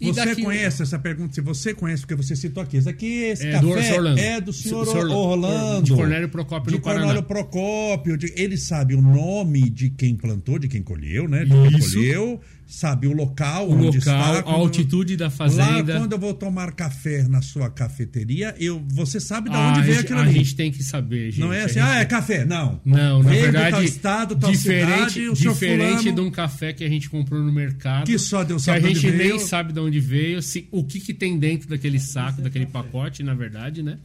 [0.00, 1.32] Você daqui- conhece essa pergunta?
[1.32, 2.76] Se você conhece, porque você citou aqui.
[2.76, 4.18] Esse aqui, esse É do café Orlando.
[4.18, 5.84] é do senhor Senhor Orlando.
[5.84, 7.02] de Cornélio Procópio, de no Paraná.
[7.04, 8.16] Cornélio Procópio.
[8.16, 11.44] de- ele sabe o nome de quem plantou, de quem colheu, né?
[11.44, 11.94] De quem Isso.
[11.94, 12.40] colheu.
[12.74, 14.50] Sabe o local o onde local, está.
[14.50, 15.98] a altitude da Lá, fazenda.
[15.98, 19.82] quando eu vou tomar café na sua cafeteria, eu, você sabe de Ah, onde a
[19.82, 20.32] veio gente- aquilo a ali.
[20.32, 21.40] gente tem que saber, gente.
[21.40, 22.46] Não é A assim, gente- ah, é café.
[22.46, 22.80] Não.
[22.82, 26.88] Não, na verdade, tal estado, tal diferente, cidade, diferente fulano- de um café que a
[26.88, 28.06] gente comprou no mercado.
[28.06, 29.38] Que só Deus que a sabe de onde gente nem veio.
[29.40, 33.34] sabe de onde veio, se, o que, que tem dentro daquele saco, daquele pacote, na
[33.34, 33.98] verdade, né?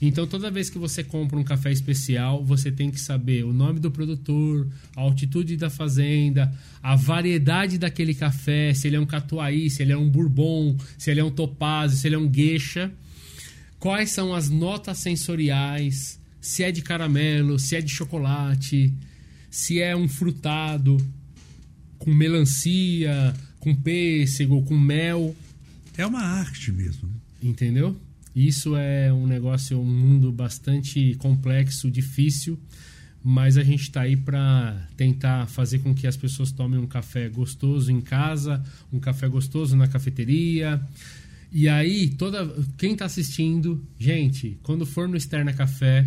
[0.00, 3.80] Então, toda vez que você compra um café especial, você tem que saber o nome
[3.80, 9.70] do produtor, a altitude da fazenda, a variedade daquele café, se ele é um catuaí,
[9.70, 12.92] se ele é um bourbon, se ele é um topázio, se ele é um gueixa
[13.78, 18.92] quais são as notas sensoriais, se é de caramelo, se é de chocolate,
[19.50, 20.96] se é um frutado
[21.98, 25.34] com melancia, com pêssego, com mel,
[25.96, 27.08] É uma arte mesmo.
[27.08, 27.14] né?
[27.42, 27.96] entendeu?
[28.36, 32.60] Isso é um negócio, um mundo bastante complexo, difícil,
[33.24, 37.30] mas a gente está aí para tentar fazer com que as pessoas tomem um café
[37.30, 38.62] gostoso em casa,
[38.92, 40.78] um café gostoso na cafeteria.
[41.50, 46.06] E aí, toda quem está assistindo, gente, quando for no Externa Café,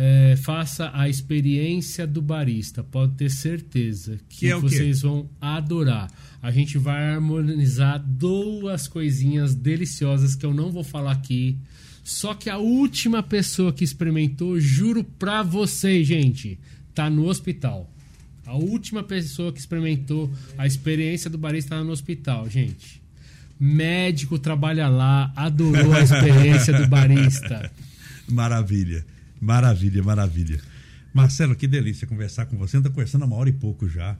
[0.00, 2.84] é, faça a experiência do barista.
[2.84, 6.08] Pode ter certeza que, Que é vocês vão adorar.
[6.40, 11.58] A gente vai harmonizar duas coisinhas deliciosas que eu não vou falar aqui.
[12.04, 16.60] Só que a última pessoa que experimentou, juro pra vocês, gente,
[16.94, 17.92] tá no hospital.
[18.46, 23.02] A última pessoa que experimentou a experiência do barista tá no hospital, gente.
[23.58, 27.68] Médico trabalha lá, adorou a experiência do barista.
[28.28, 29.04] Maravilha,
[29.40, 30.60] maravilha, maravilha.
[31.12, 32.76] Marcelo, que delícia conversar com você.
[32.76, 34.16] Anda conversando há uma hora e pouco já.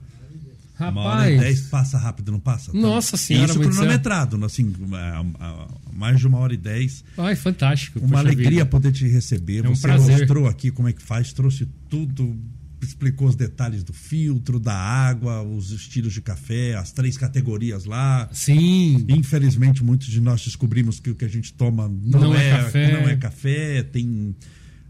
[0.79, 2.71] Uma hora e Rapaz, dez passa rápido, não passa?
[2.73, 7.03] Nossa Senhora, Isso cronometrado, assim, a- a- mais de uma hora e dez.
[7.17, 7.99] ai, fantástico.
[7.99, 8.65] Uma alegria vida.
[8.65, 9.65] poder te receber.
[9.65, 10.17] É um Você prazer.
[10.19, 12.33] mostrou aqui como é que faz, trouxe tudo,
[12.81, 18.29] explicou os detalhes do filtro, da água, os estilos de café, as três categorias lá.
[18.31, 22.47] Sim, Infelizmente, muitos de nós descobrimos que o que a gente toma não, Não é
[22.47, 22.91] é, café.
[23.01, 24.33] não é café, tem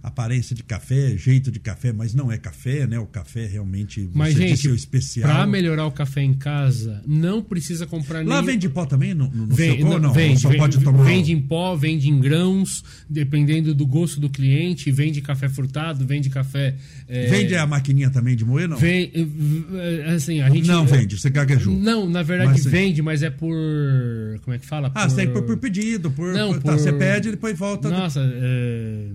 [0.02, 2.97] aparência de café, jeito de café, mas não é café, né?
[3.00, 5.30] O café realmente Mas, você gente, disse, é o especial.
[5.30, 9.47] Pra melhorar o café em casa, não precisa comprar Lá vende pó também no, no,
[9.47, 10.14] Vende, seu pó, não?
[10.14, 11.04] vende, Só vende, pode tomar.
[11.04, 16.30] vende em pó, vende em grãos, dependendo do gosto do cliente, vende café frutado, vende
[16.30, 16.76] café.
[17.08, 18.78] é, Vende a maquininha também de moer, não?
[18.78, 19.12] vem-
[20.06, 20.68] é, assim, a gente.
[20.68, 21.76] Não vende, você gaguejou.
[21.78, 23.54] Não, na verdade Mas, vende, mas é por.
[24.43, 24.91] Como é que fala?
[24.95, 27.32] Ah, você tem que pôr por pedido, por, Não, por- tá, por- você pede e
[27.32, 27.89] depois volta.
[27.89, 29.08] Nossa, é...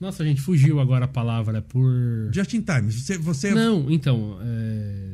[0.00, 1.60] Nossa, gente, fugiu agora a palavra.
[1.62, 2.30] Por.
[2.32, 2.90] Just in time.
[2.92, 4.38] Você, você Não, então.
[4.42, 5.04] é,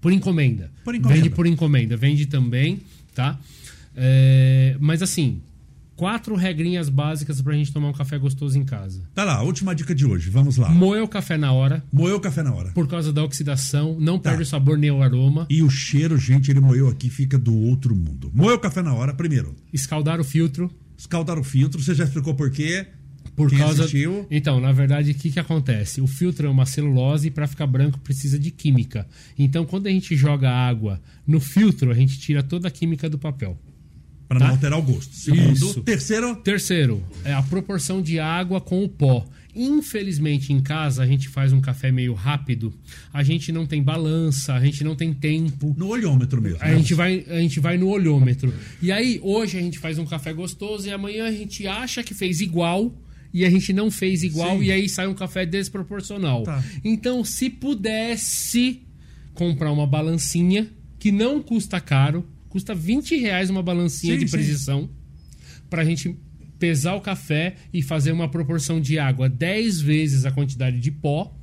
[0.00, 0.70] Por encomenda.
[0.84, 1.20] Por encomenda.
[1.22, 1.96] Vende por encomenda.
[1.96, 2.80] Vende também,
[3.14, 3.38] tá?
[3.96, 5.40] É, Mas assim,
[5.96, 9.02] quatro regrinhas básicas pra gente tomar um café gostoso em casa.
[9.14, 10.30] Tá lá, última dica de hoje.
[10.30, 10.68] Vamos lá.
[10.68, 12.70] Moer o café na hora, Moeu o café na hora.
[12.70, 14.30] por causa da oxidação, não Tá.
[14.30, 15.46] perde o sabor nem o aroma.
[15.50, 18.30] E o cheiro, gente, ele moeu aqui, fica do outro mundo.
[18.34, 19.54] Moeu o café na hora, primeiro.
[19.72, 20.70] Escaldar o filtro.
[20.96, 22.86] Escaldar o filtro, você já explicou por quê?
[23.38, 23.82] Por Quem causa.
[23.84, 24.26] assistiu?
[24.30, 26.00] Então, na verdade, o que, que acontece?
[26.02, 29.06] O filtro é uma celulose e para ficar branco precisa de química.
[29.38, 33.16] Então, quando a gente joga água no filtro, a gente tira toda a química do
[33.18, 33.56] papel.
[34.28, 34.44] Pra Tá.
[34.46, 35.14] não alterar o gosto.
[35.14, 35.52] Segundo.
[35.52, 35.80] Isso.
[35.82, 39.24] Terceiro, Terceiro, é a proporção de água com o pó.
[39.54, 42.72] Infelizmente, em casa, a gente faz um café meio rápido.
[43.12, 45.74] A gente não tem balança, a gente não tem tempo.
[45.78, 46.58] no olhômetro mesmo.
[46.60, 46.76] A né?
[46.76, 48.52] gente, vai, a gente vai no olhômetro.
[48.82, 52.14] E aí, hoje a gente faz um café gostoso e amanhã a gente acha que
[52.14, 52.92] fez igual
[53.32, 54.64] e a gente não fez igual Sim.
[54.64, 56.42] e aí sai um café desproporcional.
[56.44, 56.62] Tá.
[56.84, 58.82] Então, se pudesse
[59.34, 60.68] comprar uma balancinha
[60.98, 64.90] que não custa caro, custa 20 reais uma balancinha Sim, de precisão.
[65.70, 66.16] para a gente
[66.58, 71.34] pesar o café e fazer uma proporção de água 10 vezes a quantidade de pó.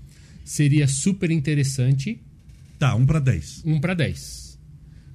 [0.44, 2.22] Seria super interessante.
[2.78, 3.64] Tá, um para 10.
[3.66, 4.60] 1 para 10.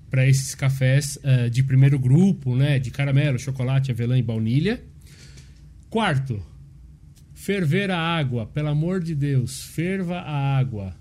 [0.08, 2.78] Para esses cafés eh, de primeiro grupo, né?
[2.78, 4.82] De caramelo, chocolate, avelã e baunilha.
[5.88, 6.42] Quarto,
[7.40, 8.46] ferver a água.
[8.46, 10.94] Pelo amor de Deus, ferva a água.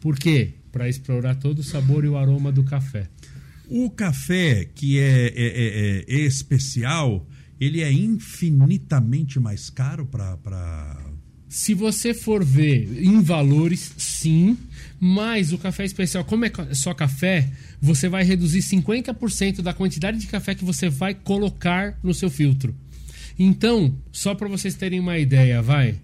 [0.00, 0.54] Por quê?
[0.72, 3.08] Para explorar todo o sabor e o aroma do café.
[3.68, 7.28] O café, que é, é- é- é especial,
[7.60, 10.96] ele é infinitamente mais caro para.
[11.46, 14.56] Se você for ver em valores, sim.
[14.98, 17.50] Mas o café especial, como é só café,
[17.80, 22.74] você vai reduzir 50% da quantidade de café que você vai colocar no seu filtro.
[23.42, 25.94] Então, só para vocês terem uma ideia, vai.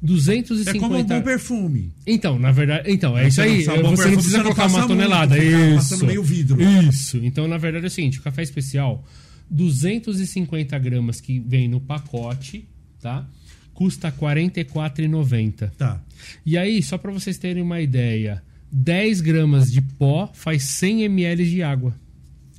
[0.00, 0.70] 250.
[0.76, 1.92] É como um bom perfume.
[2.06, 3.64] Então, na verdade, então, é isso aí.
[3.64, 5.36] Você não- precisa você não colocar uma muito, tonelada.
[5.36, 6.06] Isso.
[6.06, 6.62] meio vidro.
[6.62, 7.18] Isso.
[7.18, 9.04] Então, na verdade, é o seguinte: o café especial,
[9.50, 12.64] 250 gramas que vem no pacote,
[13.00, 13.26] tá?
[13.74, 15.72] Custa R$ 44,90.
[15.76, 16.00] Tá.
[16.46, 18.40] E aí, só para vocês terem uma ideia,
[18.70, 21.92] 10 gramas de pó faz 100 ml de água.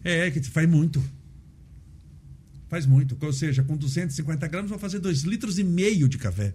[0.04, 1.02] É, que faz muito.
[2.70, 3.18] Faz muito.
[3.20, 6.54] Ou seja, com 250 gramas, vai fazer 2 litros e meio de café.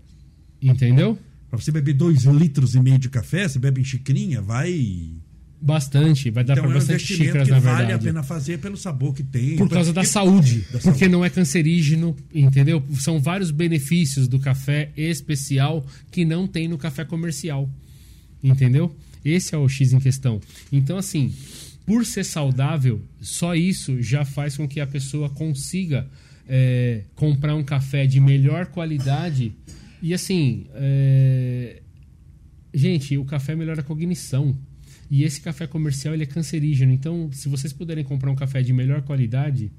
[0.63, 1.19] Entendeu?
[1.51, 5.11] Para você beber 2 litros e meio de café, você bebe em xicrinha, vai.
[5.61, 6.31] Bastante.
[6.31, 7.93] Vai dar então para é um bastante xícaras, que na vale verdade.
[7.95, 9.57] a pena fazer pelo sabor que tem.
[9.57, 11.09] Por causa da E- saúde, Da porque saúde.
[11.09, 12.83] não é cancerígeno, entendeu?
[13.01, 17.69] São vários benefícios do café especial que não tem no café comercial,
[18.43, 18.95] entendeu?
[19.25, 20.39] Esse é o X em questão.
[20.71, 21.33] Então, assim,
[21.87, 26.09] por ser saudável, só isso já faz com que a pessoa consiga
[26.49, 29.53] é, comprar um café de melhor qualidade.
[30.03, 31.83] E assim, é,
[32.73, 34.57] gente, o café melhora a cognição.
[35.11, 36.93] E esse café comercial ele é cancerígeno.
[36.93, 39.71] Então, se vocês puderem comprar um café de melhor qualidade,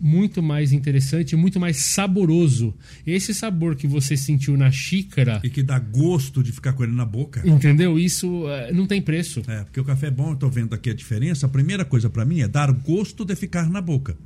[0.00, 2.74] muito mais interessante, muito mais saboroso.
[3.06, 6.92] Esse sabor que você sentiu na xícara, E que dá gosto de ficar com ele
[6.94, 7.42] na boca.
[7.46, 7.98] entendeu?
[7.98, 9.42] Isso eh, não tem preço.
[9.46, 11.46] É, porque o café é bom, eu tô vendo aqui a diferença.
[11.46, 14.16] A primeira coisa para mim é dar gosto de ficar na boca.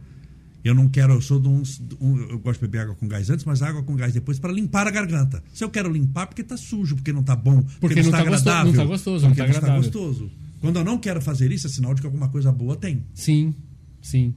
[0.62, 1.78] Eu não quero, eu sou de uns.
[2.01, 4.51] um- eu gosto de beber água com gás antes, mas água com gás depois para
[4.52, 5.42] limpar a garganta.
[5.52, 8.10] Se eu quero limpar, porque tá sujo, porque não tá bom, porque, Porque não, não
[8.10, 8.72] está tá gosto- agradável.
[8.72, 9.90] não tá gostoso, não porque tá não está agradável.
[9.90, 10.30] gostoso.
[10.60, 13.05] Quando eu não quero fazer isso, é sinal de que alguma coisa boa tem.
[13.12, 13.52] Sim,
[14.01, 14.32] sim.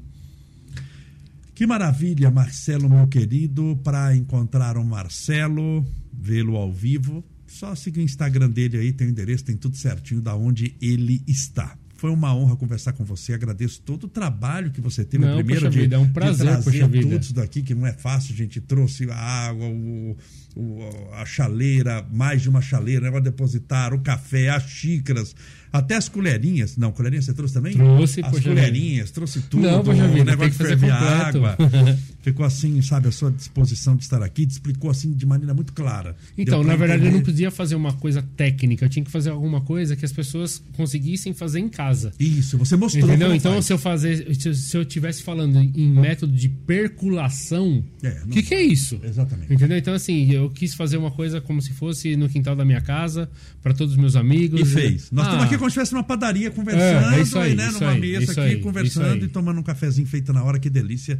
[1.57, 3.75] Que maravilha, Marcelo, meu querido.
[3.83, 9.09] Para encontrar o Marcelo, vê-lo ao vivo, só seguir o Instagram dele aí, tem o
[9.09, 11.75] endereço, tem tudo certinho da onde ele está.
[11.95, 13.33] Foi uma honra conversar com você.
[13.33, 15.25] Agradeço todo o trabalho que você teve.
[15.25, 17.07] Não, primeiro poxa de, vida, é um de prazer, trazer poxa vida.
[17.09, 18.35] tudo isso daqui, que não é fácil.
[18.35, 20.15] A gente trouxe a água, o,
[20.55, 25.35] o- a chaleira, mais de uma chaleira, negócio de depositar, o café, as xícaras,
[25.71, 26.77] até as colherinhas.
[26.77, 27.73] Não, colherinhas você trouxe também?
[27.73, 29.63] Trouxe, as colherinhas, trouxe tudo.
[29.63, 31.57] Não, poxa vida, o negócio de ferver a água.
[32.21, 35.71] Ficou assim, sabe, à sua disposição de estar aqui, te explicou assim de maneira muito
[35.71, 36.15] clara.
[36.37, 37.25] Então, na verdade, eu não entender.
[37.31, 41.33] podia fazer uma coisa técnica, eu tinha que fazer alguma coisa que as pessoas conseguissem
[41.33, 42.11] fazer em casa.
[42.19, 43.05] Isso, você mostrou.
[43.07, 43.33] Entendeu?
[43.33, 43.65] Então, faz.
[43.65, 48.19] se eu fazer, se eu- se eu tivesse falando em método de perculação, É, o
[48.21, 48.99] não- que, que é isso?
[49.03, 49.53] Exatamente.
[49.53, 49.77] Entendeu?
[49.77, 53.29] Então, assim, eu quis fazer uma coisa como se fosse no quintal da minha casa,
[53.63, 54.59] para todos os meus amigos.
[54.61, 55.11] E fez.
[55.11, 56.83] Nós Ah, estamos aqui como se estivesse numa padaria conversando,
[57.13, 60.07] É, é aí, e, né, numa aí, mesa aqui aí, conversando e tomando um cafezinho
[60.07, 61.19] feito na hora, que delícia.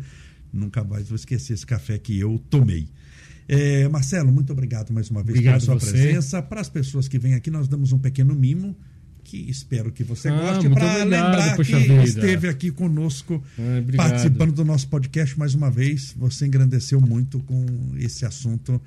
[0.52, 2.88] Nunca mais vou esquecer esse café que eu tomei.
[3.49, 5.91] É, Marcelo, muito obrigado mais uma vez Obrigado pela sua você.
[5.91, 6.41] presença.
[6.41, 8.76] Para as pessoas que vêm aqui, nós damos um pequeno mimo
[9.24, 12.03] que espero que você Ah, goste muito para lembrar que vida.
[12.03, 16.14] esteve aqui conosco Ah, participando do nosso podcast mais uma vez.
[16.18, 17.65] Você engrandeceu muito com
[17.98, 18.82] esse assunto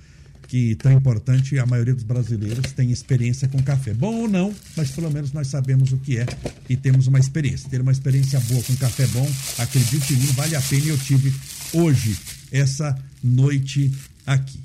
[0.51, 1.57] que tão importante.
[1.61, 3.95] A maioria dos brasileiros tem experiência com café.
[3.95, 6.27] Bom ou não, mas pelo menos nós sabemos o que é
[6.69, 7.71] e temos uma experiência.
[7.71, 10.87] Ter uma experiência boa com café bom, acredite em mim, vale a pena.
[10.87, 11.33] E eu tive
[11.73, 12.17] hoje,
[12.51, 13.93] essa noite
[14.27, 14.59] aqui.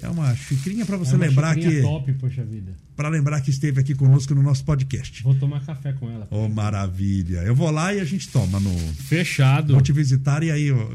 [0.00, 2.70] É uma xicrinha para você é lembrar que top, poxa vida.
[2.94, 5.22] para lembrar que esteve aqui conosco no nosso podcast.
[5.24, 6.28] Vou tomar café com ela.
[6.30, 7.38] Oh, maravilha.
[7.38, 9.72] Eu vou lá e a gente toma no Fechado.
[9.72, 10.70] Vou te visitar e aí.
[10.70, 10.86] ó,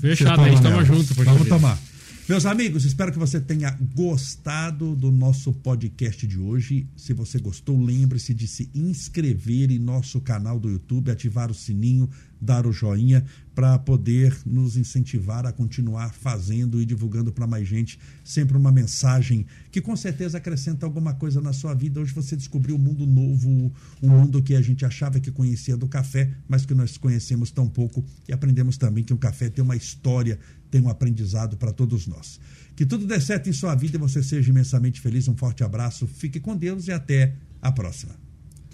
[0.00, 0.84] Fechado, a gente toma nela.
[0.84, 1.54] junto, poxa Vamos vida.
[1.56, 1.78] tomar.
[2.26, 6.88] Meus amigos, espero que você tenha gostado do nosso podcast de hoje.
[6.96, 12.08] Se você gostou, lembre-se de se inscrever em nosso canal do YouTube, ativar o sininho,
[12.40, 13.24] dar o joinha
[13.54, 19.46] para poder nos incentivar a continuar fazendo e divulgando para mais gente sempre uma mensagem
[19.70, 22.00] que com certeza acrescenta alguma coisa na sua vida.
[22.00, 23.72] Hoje você descobriu um mundo novo,
[24.02, 27.68] um mundo que a gente achava que conhecia do café, mas que nós conhecemos tão
[27.68, 30.38] pouco e aprendemos também que o café tem uma história,
[30.74, 32.40] tem um aprendizado para todos nós.
[32.74, 35.28] Que tudo dê certo em sua vida e você seja imensamente feliz.
[35.28, 38.16] Um forte abraço, fique com Deus e até a próxima.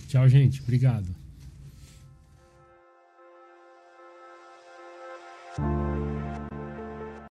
[0.08, 0.62] Tchau, gente.
[0.62, 1.14] Obrigado.